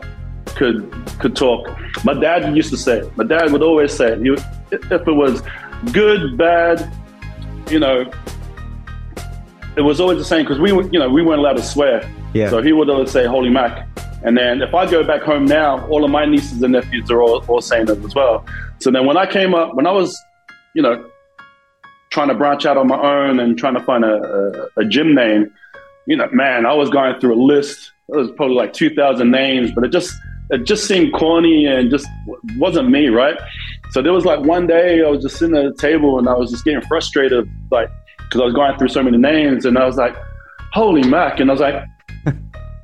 could 0.56 0.92
could 1.20 1.36
talk. 1.36 1.68
My 2.04 2.14
dad 2.14 2.56
used 2.56 2.70
to 2.72 2.78
say 2.78 3.00
it. 3.00 3.18
My 3.18 3.24
dad 3.24 3.52
would 3.52 3.62
always 3.62 3.94
say 3.94 4.14
it. 4.14 4.20
He, 4.20 4.30
if 4.72 4.92
it 4.92 5.12
was 5.12 5.42
good, 5.92 6.38
bad, 6.38 6.92
you 7.70 7.80
know, 7.80 8.10
it 9.76 9.82
was 9.82 10.00
always 10.00 10.18
the 10.18 10.26
same 10.26 10.44
because 10.44 10.60
we, 10.60 10.72
you 10.72 11.00
know, 11.00 11.10
we 11.10 11.22
weren't 11.22 11.40
allowed 11.40 11.58
to 11.58 11.64
swear. 11.64 12.10
Yeah. 12.34 12.50
So 12.50 12.62
he 12.62 12.74
would 12.74 12.90
always 12.90 13.12
say 13.12 13.26
"Holy 13.26 13.50
Mac," 13.50 13.88
and 14.24 14.38
then 14.38 14.62
if 14.62 14.74
I 14.74 14.90
go 14.90 15.04
back 15.04 15.22
home 15.22 15.46
now, 15.46 15.88
all 15.88 16.04
of 16.04 16.12
my 16.12 16.26
nieces 16.26 16.62
and 16.62 16.74
nephews 16.74 17.10
are 17.12 17.22
all, 17.22 17.44
all 17.48 17.62
saying 17.62 17.90
it 17.90 18.04
as 18.04 18.16
well. 18.16 18.46
So 18.80 18.92
then 18.92 19.06
when 19.06 19.18
I 19.18 19.26
came 19.26 19.54
up, 19.54 19.76
when 19.76 19.88
I 19.88 19.92
was, 19.92 20.20
you 20.74 20.82
know, 20.82 21.10
trying 22.18 22.30
to 22.30 22.34
branch 22.34 22.66
out 22.66 22.78
on 22.78 22.88
my 22.88 23.00
own 23.00 23.40
and 23.40 23.60
trying 23.60 23.76
to 23.76 23.80
find 23.80 24.04
a, 24.04 24.70
a, 24.76 24.82
a 24.82 24.86
gym 24.86 25.14
name, 25.14 25.54
you 26.08 26.16
know, 26.16 26.28
man, 26.32 26.66
I 26.66 26.74
was 26.74 26.90
going 26.90 27.20
through 27.20 27.36
a 27.36 27.42
list. 27.44 27.92
It 28.10 28.16
was 28.16 28.32
probably 28.32 28.56
like 28.56 28.74
two 28.74 28.90
thousand 28.90 29.30
names, 29.30 29.70
but 29.70 29.84
it 29.84 29.92
just 29.92 30.12
it 30.50 30.64
just 30.64 30.88
seemed 30.88 31.14
corny 31.14 31.68
and 31.68 31.92
just 31.92 32.08
wasn't 32.58 32.90
me, 32.90 33.10
right? 33.10 33.38
So 33.92 34.02
there 34.02 34.14
was 34.14 34.26
like 34.26 34.40
one 34.40 34.66
day 34.66 35.04
I 35.06 35.10
was 35.12 35.22
just 35.22 35.38
sitting 35.38 35.56
at 35.56 35.66
a 35.66 35.74
table 35.74 36.18
and 36.18 36.28
I 36.28 36.34
was 36.34 36.50
just 36.50 36.66
getting 36.66 36.82
frustrated, 36.88 37.48
like 37.70 37.92
because 38.18 38.42
I 38.42 38.46
was 38.46 38.56
going 38.56 38.76
through 38.80 38.88
so 38.88 39.04
many 39.04 39.20
names, 39.20 39.64
and 39.66 39.78
I 39.78 39.86
was 39.86 39.98
like, 39.98 40.16
"Holy 40.74 41.08
Mac!" 41.08 41.40
And 41.40 41.52
I 41.52 41.54
was 41.54 41.62
like, 41.62 41.86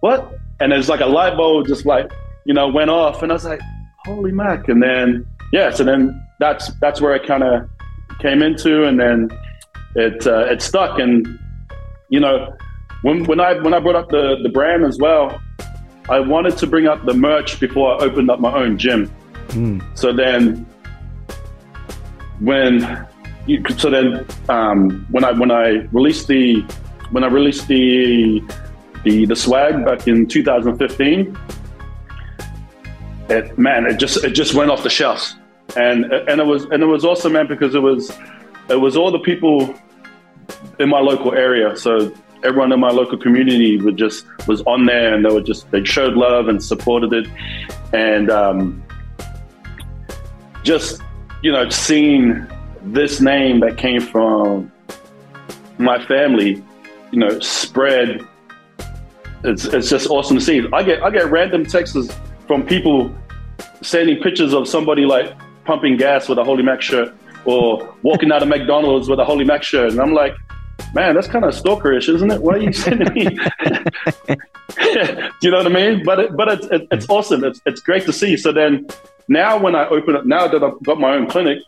"What?" 0.01 0.31
And 0.59 0.71
it's 0.73 0.89
like 0.89 1.01
a 1.01 1.07
light 1.07 1.35
bulb 1.35 1.65
just 1.65 1.87
like 1.87 2.11
you 2.45 2.53
know 2.53 2.67
went 2.67 2.91
off, 2.91 3.23
and 3.23 3.31
I 3.31 3.33
was 3.33 3.45
like, 3.45 3.61
"Holy 4.05 4.31
Mac!" 4.31 4.69
And 4.69 4.83
then 4.83 5.25
yeah, 5.51 5.71
so 5.71 5.83
then 5.83 6.23
that's 6.39 6.67
that's 6.81 7.01
where 7.01 7.13
I 7.13 7.25
kind 7.25 7.41
of 7.41 7.67
came 8.23 8.41
into, 8.41 8.85
and 8.85 8.99
then 8.99 9.29
it 9.95 10.25
uh, 10.25 10.45
it 10.53 10.61
stuck, 10.63 10.97
and 10.97 11.27
you 12.09 12.19
know 12.19 12.55
when 13.03 13.25
when 13.25 13.39
I 13.39 13.53
when 13.59 13.73
I 13.73 13.79
brought 13.79 13.95
up 13.95 14.09
the 14.09 14.37
the 14.41 14.49
brand 14.49 14.83
as 14.85 14.97
well, 14.97 15.39
I 16.09 16.19
wanted 16.19 16.57
to 16.57 16.65
bring 16.65 16.87
up 16.87 17.05
the 17.05 17.13
merch 17.13 17.59
before 17.59 17.93
I 17.93 18.05
opened 18.05 18.31
up 18.31 18.39
my 18.39 18.53
own 18.53 18.77
gym. 18.77 19.11
Mm. 19.49 19.83
So 19.95 20.11
then, 20.11 20.65
when 22.39 23.07
you, 23.45 23.63
so 23.77 23.89
then 23.89 24.25
um, 24.49 25.05
when 25.11 25.23
I 25.23 25.31
when 25.33 25.51
I 25.51 25.87
released 25.91 26.27
the 26.27 26.61
when 27.11 27.23
I 27.23 27.27
released 27.27 27.67
the 27.67 28.41
the 29.03 29.25
the 29.25 29.35
swag 29.35 29.85
back 29.85 30.07
in 30.07 30.27
2015, 30.27 31.37
it 33.29 33.57
man 33.57 33.85
it 33.85 33.99
just 33.99 34.23
it 34.23 34.31
just 34.31 34.53
went 34.53 34.71
off 34.71 34.81
the 34.81 34.89
shelves, 34.89 35.35
and 35.75 36.05
and 36.05 36.39
it 36.39 36.45
was 36.45 36.65
and 36.65 36.83
it 36.83 36.85
was 36.85 37.05
awesome, 37.05 37.33
man, 37.33 37.47
because 37.47 37.75
it 37.75 37.81
was 37.81 38.11
it 38.69 38.79
was 38.79 38.95
all 38.95 39.11
the 39.11 39.19
people 39.19 39.73
in 40.79 40.89
my 40.89 40.99
local 40.99 41.33
area. 41.33 41.75
So 41.75 42.13
everyone 42.43 42.71
in 42.71 42.79
my 42.79 42.89
local 42.89 43.17
community 43.17 43.77
would 43.77 43.97
just 43.97 44.25
was 44.47 44.61
on 44.63 44.85
there, 44.85 45.13
and 45.13 45.25
they 45.25 45.29
were 45.29 45.41
just 45.41 45.69
they 45.71 45.83
showed 45.83 46.13
love 46.13 46.47
and 46.47 46.63
supported 46.63 47.13
it, 47.13 47.27
and 47.93 48.29
um, 48.29 48.83
just 50.63 51.01
you 51.41 51.51
know 51.51 51.69
seeing 51.69 52.47
this 52.83 53.21
name 53.21 53.59
that 53.61 53.77
came 53.77 54.01
from 54.01 54.71
my 55.77 56.03
family, 56.05 56.63
you 57.11 57.19
know, 57.19 57.39
spread. 57.39 58.27
It's, 59.45 59.65
it's 59.65 59.89
just 59.89 60.09
awesome 60.09 60.37
to 60.37 60.43
see. 60.43 60.65
I 60.71 60.83
get 60.83 61.03
I 61.03 61.09
get 61.09 61.29
random 61.29 61.65
texts 61.65 62.15
from 62.47 62.65
people 62.65 63.13
sending 63.81 64.21
pictures 64.21 64.53
of 64.53 64.67
somebody 64.67 65.05
like 65.05 65.35
pumping 65.65 65.97
gas 65.97 66.29
with 66.29 66.37
a 66.37 66.43
Holy 66.43 66.63
Mac 66.63 66.81
shirt 66.81 67.13
or 67.45 67.95
walking 68.03 68.31
out 68.31 68.41
of 68.41 68.47
McDonald's 68.47 69.09
with 69.09 69.19
a 69.19 69.25
Holy 69.25 69.45
Mac 69.45 69.63
shirt. 69.63 69.91
And 69.91 70.01
I'm 70.01 70.13
like, 70.13 70.35
man, 70.93 71.15
that's 71.15 71.27
kind 71.27 71.45
of 71.45 71.53
stalkerish, 71.53 72.13
isn't 72.13 72.31
it? 72.31 72.41
Why 72.41 72.53
are 72.53 72.57
you 72.57 72.73
sending 72.73 73.13
me? 73.13 73.25
Do 74.83 75.29
you 75.41 75.51
know 75.51 75.57
what 75.57 75.65
I 75.65 75.69
mean? 75.69 76.03
But 76.03 76.19
it, 76.19 76.35
but 76.35 76.47
it's, 76.47 76.67
it's 76.91 77.09
awesome. 77.09 77.43
It's, 77.43 77.61
it's 77.65 77.81
great 77.81 78.05
to 78.05 78.13
see. 78.13 78.37
So 78.37 78.51
then 78.51 78.87
now 79.27 79.57
when 79.57 79.75
I 79.75 79.87
open 79.87 80.15
it, 80.15 80.25
now 80.25 80.47
that 80.47 80.63
I've 80.63 80.81
got 80.83 80.99
my 80.99 81.15
own 81.15 81.27
clinic, 81.27 81.59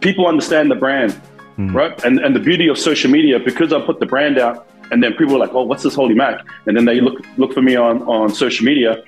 people 0.00 0.26
understand 0.26 0.70
the 0.70 0.76
brand, 0.76 1.20
mm. 1.58 1.74
right? 1.74 2.02
And, 2.04 2.18
and 2.20 2.34
the 2.34 2.40
beauty 2.40 2.68
of 2.68 2.78
social 2.78 3.10
media, 3.10 3.38
because 3.38 3.72
I 3.72 3.80
put 3.80 4.00
the 4.00 4.06
brand 4.06 4.38
out 4.38 4.68
and 4.90 5.02
then 5.02 5.14
people 5.14 5.36
are 5.36 5.38
like, 5.38 5.54
oh, 5.54 5.62
what's 5.62 5.82
this 5.82 5.94
Holy 5.94 6.14
Mac? 6.14 6.44
And 6.66 6.76
then 6.76 6.84
they 6.84 7.00
look, 7.00 7.18
look 7.38 7.54
for 7.54 7.62
me 7.62 7.76
on, 7.76 8.02
on 8.02 8.34
social 8.34 8.64
media 8.64 9.02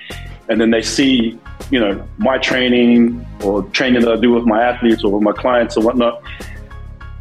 and 0.49 0.61
then 0.61 0.71
they 0.71 0.83
see, 0.83 1.39
you 1.71 1.81
know, 1.81 2.07
my 2.19 2.39
training 2.39 3.27
or 3.43 3.63
training 3.71 4.03
that 4.03 4.13
I 4.13 4.17
do 4.17 4.33
with 4.33 4.45
my 4.45 4.63
athletes 4.63 5.05
or 5.05 5.13
with 5.13 5.23
my 5.23 5.33
clients 5.33 5.77
or 5.77 5.83
whatnot 5.83 6.23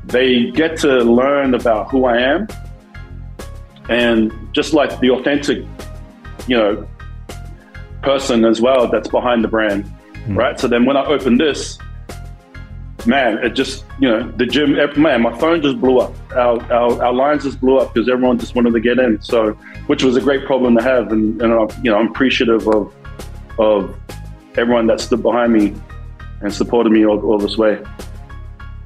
they 0.06 0.52
get 0.52 0.78
to 0.78 1.00
learn 1.00 1.54
about 1.54 1.90
who 1.90 2.06
I 2.06 2.18
am 2.18 2.48
and 3.90 4.32
just 4.54 4.74
like 4.74 5.00
the 5.00 5.12
authentic, 5.12 5.66
you 6.48 6.58
know, 6.58 6.88
person 8.02 8.44
as 8.46 8.60
well 8.60 8.88
that's 8.90 9.08
behind 9.08 9.44
the 9.44 9.48
brand, 9.48 9.86
mm. 10.14 10.38
right? 10.38 10.60
So 10.60 10.68
then 10.68 10.86
when 10.86 10.98
I 10.98 11.06
opened 11.06 11.40
this, 11.40 11.78
man, 13.06 13.38
it 13.40 13.52
just, 13.52 13.86
you 14.00 14.10
know, 14.10 14.30
the 14.32 14.46
gym, 14.46 14.76
man, 15.02 15.22
my 15.22 15.38
phone 15.38 15.62
just 15.62 15.80
blew 15.80 16.00
up. 16.00 16.14
Our, 16.34 16.62
our, 16.72 17.04
our 17.04 17.14
lines 17.14 17.44
just 17.44 17.62
blew 17.62 17.78
up 17.78 17.94
because 17.94 18.10
everyone 18.10 18.38
just 18.40 18.56
wanted 18.56 18.74
to 18.74 18.80
get 18.80 19.00
in. 19.00 19.22
So, 19.22 19.52
which 19.88 20.04
was 20.04 20.16
a 20.16 20.22
great 20.22 20.46
problem 20.46 20.78
to 20.78 20.84
have. 20.84 21.12
And, 21.12 21.42
and 21.42 21.54
uh, 21.54 21.68
you 21.82 21.92
know, 21.92 21.98
I'm 21.98 22.08
appreciative 22.10 22.68
of, 22.68 22.94
of 23.60 23.96
everyone 24.56 24.88
that 24.88 25.00
stood 25.00 25.22
behind 25.24 25.54
me 25.54 25.74
and 26.42 26.54
supported 26.54 26.92
me 26.92 27.06
all, 27.06 27.20
all 27.26 27.38
this 27.38 27.58
way 27.58 27.82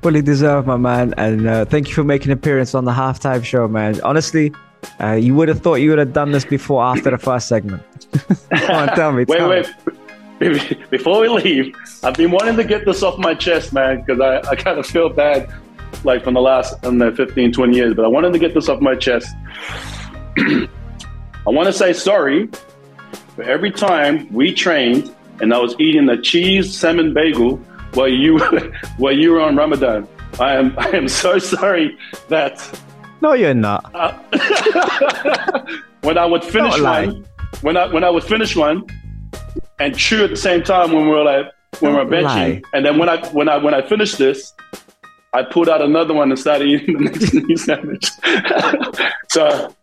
fully 0.08 0.22
deserved, 0.22 0.66
my 0.66 0.78
man. 0.78 1.14
And 1.18 1.48
uh, 1.48 1.66
thank 1.66 1.90
you 1.90 1.94
for 1.94 2.04
making 2.06 2.32
an 2.32 2.38
appearance 2.38 2.74
on 2.74 2.86
the 2.86 2.94
halftime 2.94 3.44
show, 3.44 3.68
man. 3.68 4.00
Honestly, 4.02 4.54
uh, 5.02 5.14
you 5.14 5.36
would 5.36 5.50
have 5.50 5.62
thought 5.62 5.76
you 5.76 5.90
would 5.90 6.00
have 6.00 6.14
done 6.14 6.32
this 6.32 6.46
before 6.46 6.82
after 6.82 7.12
the 7.12 7.18
first 7.18 7.50
segment. 7.50 7.84
Come 8.56 8.76
on, 8.76 8.88
tell 8.96 9.12
me. 9.12 9.26
wait, 9.28 9.38
tell 9.38 9.50
wait. 9.50 9.68
Me. 10.40 10.78
Before 10.92 11.20
we 11.20 11.28
leave, 11.28 11.76
I've 12.04 12.14
been 12.14 12.32
wanting 12.32 12.56
to 12.56 12.64
get 12.64 12.86
this 12.86 13.04
off 13.04 13.18
my 13.18 13.34
chest, 13.34 13.74
man, 13.74 14.02
because 14.02 14.22
I, 14.22 14.50
I 14.52 14.56
kind 14.56 14.80
of 14.80 14.86
feel 14.86 15.10
bad, 15.10 15.52
like 16.04 16.24
from 16.24 16.36
the 16.36 16.42
last 16.42 16.76
I 16.86 16.92
know, 16.92 17.14
15, 17.14 17.52
20 17.52 17.76
years, 17.76 17.94
but 17.96 18.06
I 18.06 18.08
wanted 18.08 18.34
to 18.34 18.40
get 18.40 18.54
this 18.54 18.70
off 18.70 18.80
my 18.80 18.96
chest. 18.96 19.28
I 20.38 20.70
want 21.48 21.66
to 21.68 21.74
say 21.74 21.92
sorry 21.92 22.50
for 23.38 23.44
every 23.44 23.70
time 23.72 24.28
we 24.34 24.52
trained 24.52 25.16
and 25.40 25.54
I 25.54 25.60
was 25.60 25.76
eating 25.80 26.10
a 26.10 26.20
cheese 26.20 26.76
salmon 26.76 27.14
bagel 27.14 27.58
while 27.94 28.08
you 28.08 28.40
while 28.98 29.14
you 29.14 29.32
were 29.32 29.42
on 29.42 29.56
Ramadan. 29.56 30.08
I 30.40 30.56
am 30.56 30.74
I 30.78 30.90
am 30.90 31.08
so 31.08 31.38
sorry 31.40 31.98
that. 32.30 32.82
No, 33.22 33.34
you're 33.34 33.54
not. 33.54 33.90
Uh, 33.96 34.18
when 36.02 36.18
I 36.18 36.26
would 36.26 36.44
finish 36.44 36.82
one, 36.82 37.26
when 37.62 37.78
I 37.78 37.86
when 37.94 38.04
I 38.04 38.10
would 38.10 38.24
finish 38.24 38.56
one, 38.56 38.84
and 39.80 39.96
chew 39.96 40.24
at 40.24 40.32
the 40.32 40.36
same 40.36 40.64
time 40.64 40.92
when 40.92 41.06
we 41.06 41.12
were 41.12 41.24
like 41.24 41.46
when 41.80 41.92
we 41.92 41.98
we're 42.00 42.06
benching, 42.06 42.24
lie. 42.24 42.62
and 42.74 42.84
then 42.86 42.98
when 42.98 43.08
I 43.08 43.26
when 43.30 43.48
I 43.50 43.58
when 43.58 43.76
I 43.76 43.88
finished 43.88 44.18
this, 44.18 44.54
I 45.34 45.44
pulled 45.44 45.70
out 45.70 45.84
another 45.84 46.16
one 46.16 46.32
and 46.32 46.40
started 46.40 46.68
eating 46.68 46.98
the 46.98 47.04
next 47.06 47.66
sandwich. 47.66 48.10
so 49.30 49.76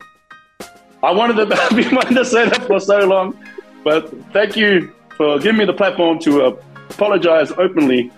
I 1.04 1.12
wanted 1.12 1.36
to 1.36 1.46
be 1.74 1.94
wanted 1.94 2.14
to 2.14 2.24
say 2.24 2.48
that 2.48 2.66
for 2.66 2.80
so 2.80 3.00
long, 3.00 3.38
but 3.82 4.10
thank 4.32 4.56
you 4.56 4.92
for 5.16 5.38
giving 5.38 5.58
me 5.58 5.64
the 5.64 5.72
platform 5.72 6.18
to 6.20 6.44
uh, 6.44 6.56
apologize 6.90 7.52
openly 7.52 8.10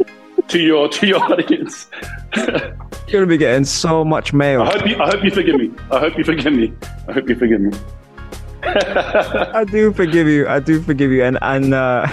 to 0.49 0.61
your 0.61 0.89
to 0.89 1.07
your 1.07 1.23
audience. 1.33 1.89
You're 2.37 3.21
gonna 3.21 3.27
be 3.27 3.37
getting 3.37 3.65
so 3.65 4.05
much 4.05 4.33
mail. 4.33 4.63
I 4.63 4.73
hope 4.73 4.87
you, 4.87 4.97
I 5.01 5.07
hope 5.07 5.25
you 5.25 5.31
forgive 5.31 5.57
me. 5.57 5.71
I 5.91 5.99
hope 5.99 6.19
you 6.19 6.25
forgive 6.25 6.53
me. 6.53 6.73
I 7.09 7.13
hope 7.13 7.29
you 7.29 7.37
forgive 7.37 7.61
me. 7.61 7.77
I 8.63 9.65
do 9.65 9.93
forgive 9.93 10.27
you. 10.27 10.49
I 10.49 10.61
do 10.61 10.81
forgive 10.81 11.11
you, 11.11 11.25
and 11.25 11.39
and 11.43 11.75
uh, 11.75 12.07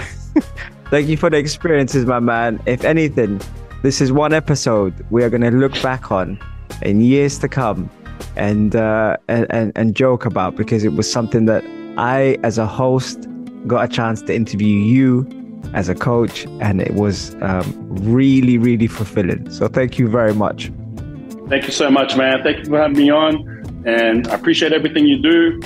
thank 0.90 1.08
you 1.08 1.16
for 1.16 1.30
the 1.30 1.36
experiences, 1.36 2.04
my 2.06 2.20
man. 2.20 2.60
If 2.66 2.84
anything, 2.84 3.40
this 3.82 4.00
is 4.00 4.12
one 4.12 4.32
episode 4.32 4.94
we 5.10 5.22
are 5.24 5.30
gonna 5.30 5.50
look 5.50 5.80
back 5.82 6.10
on 6.10 6.38
in 6.82 7.00
years 7.00 7.38
to 7.38 7.48
come, 7.48 7.90
and 8.36 8.74
uh, 8.76 9.16
and, 9.28 9.72
and 9.74 9.94
joke 9.94 10.24
about 10.26 10.56
because 10.56 10.84
it 10.84 10.94
was 10.94 11.10
something 11.10 11.46
that 11.46 11.64
I, 11.96 12.38
as 12.42 12.58
a 12.58 12.66
host, 12.66 13.28
got 13.66 13.84
a 13.84 13.88
chance 13.88 14.22
to 14.22 14.34
interview 14.34 14.76
you 14.76 15.26
as 15.72 15.88
a 15.88 15.94
coach, 15.94 16.46
and 16.60 16.80
it 16.80 16.94
was 16.94 17.34
um, 17.40 17.64
really, 18.02 18.58
really 18.58 18.86
fulfilling. 18.86 19.50
So 19.50 19.68
thank 19.68 19.98
you 19.98 20.08
very 20.08 20.34
much. 20.34 20.70
Thank 21.48 21.66
you 21.66 21.72
so 21.72 21.90
much, 21.90 22.16
man. 22.16 22.42
Thank 22.42 22.58
you 22.58 22.64
for 22.64 22.78
having 22.78 22.96
me 22.96 23.10
on, 23.10 23.84
and 23.86 24.28
I 24.28 24.34
appreciate 24.34 24.72
everything 24.72 25.06
you 25.06 25.18
do. 25.18 25.60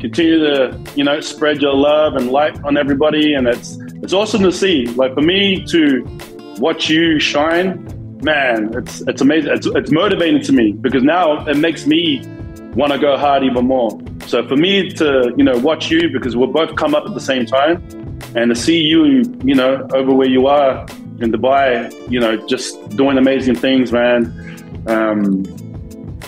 Continue 0.00 0.38
to, 0.38 0.78
you 0.94 1.04
know, 1.04 1.20
spread 1.20 1.62
your 1.62 1.74
love 1.74 2.14
and 2.16 2.30
light 2.30 2.62
on 2.64 2.76
everybody, 2.76 3.34
and 3.34 3.46
it's 3.46 3.78
it's 4.02 4.12
awesome 4.12 4.42
to 4.42 4.52
see. 4.52 4.86
Like 4.86 5.14
for 5.14 5.22
me 5.22 5.64
to 5.66 6.04
watch 6.58 6.88
you 6.88 7.18
shine, 7.18 7.86
man, 8.24 8.74
it's 8.74 9.02
it's 9.02 9.20
amazing. 9.20 9.52
It's, 9.52 9.66
it's 9.66 9.90
motivating 9.90 10.42
to 10.42 10.52
me 10.52 10.72
because 10.72 11.02
now 11.02 11.46
it 11.46 11.56
makes 11.56 11.86
me 11.86 12.22
want 12.74 12.92
to 12.92 12.98
go 12.98 13.16
hard 13.16 13.44
even 13.44 13.66
more. 13.66 14.00
So 14.26 14.46
for 14.48 14.56
me 14.56 14.90
to, 14.90 15.32
you 15.36 15.44
know, 15.44 15.56
watch 15.58 15.90
you 15.90 16.10
because 16.10 16.36
we'll 16.36 16.48
both 16.48 16.74
come 16.76 16.94
up 16.94 17.04
at 17.06 17.14
the 17.14 17.20
same 17.20 17.46
time 17.46 17.86
and 18.34 18.48
to 18.48 18.56
see 18.56 18.80
you, 18.80 19.22
you 19.44 19.54
know, 19.54 19.86
over 19.94 20.12
where 20.12 20.28
you 20.28 20.46
are 20.46 20.80
in 21.20 21.30
Dubai, 21.30 21.92
you 22.10 22.18
know, 22.18 22.36
just 22.48 22.88
doing 22.96 23.18
amazing 23.18 23.54
things, 23.54 23.92
man. 23.92 24.32
Um, 24.88 25.44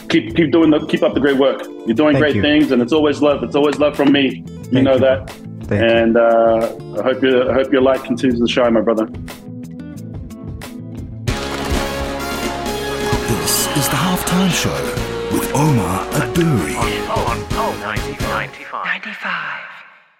keep 0.09 0.37
keep 0.37 0.53
doing 0.53 0.71
the 0.71 0.87
keep 0.87 1.03
up 1.03 1.15
the 1.15 1.21
great 1.21 1.39
work. 1.39 1.65
You're 1.87 1.95
doing 1.95 2.15
Thank 2.15 2.19
great 2.19 2.37
you. 2.37 2.43
things, 2.43 2.71
and 2.71 2.81
it's 2.81 2.93
always 2.93 3.21
love. 3.23 3.43
It's 3.43 3.57
always 3.57 3.79
love 3.79 3.97
from 3.97 4.13
me. 4.13 4.37
You 4.37 4.45
Thank 4.45 4.85
know 4.85 4.95
you. 4.95 5.01
that. 5.01 5.31
Thank 5.65 5.83
and 5.83 6.17
uh, 6.17 6.77
I 6.99 7.03
hope 7.03 7.23
your 7.23 7.51
I 7.51 7.55
hope 7.55 7.73
your 7.73 7.83
light 7.83 8.05
continues 8.05 8.41
to 8.41 8.47
shine, 8.47 8.73
my 8.75 8.83
brother. 8.83 9.09
Is 14.45 14.55
show 14.55 14.71
with 15.33 15.51
Omar 15.55 16.05
Adouri. 16.13 16.77
On, 16.77 17.39
on, 17.39 17.75
on, 17.75 17.81
95. 17.81 18.85
95. 18.85 19.56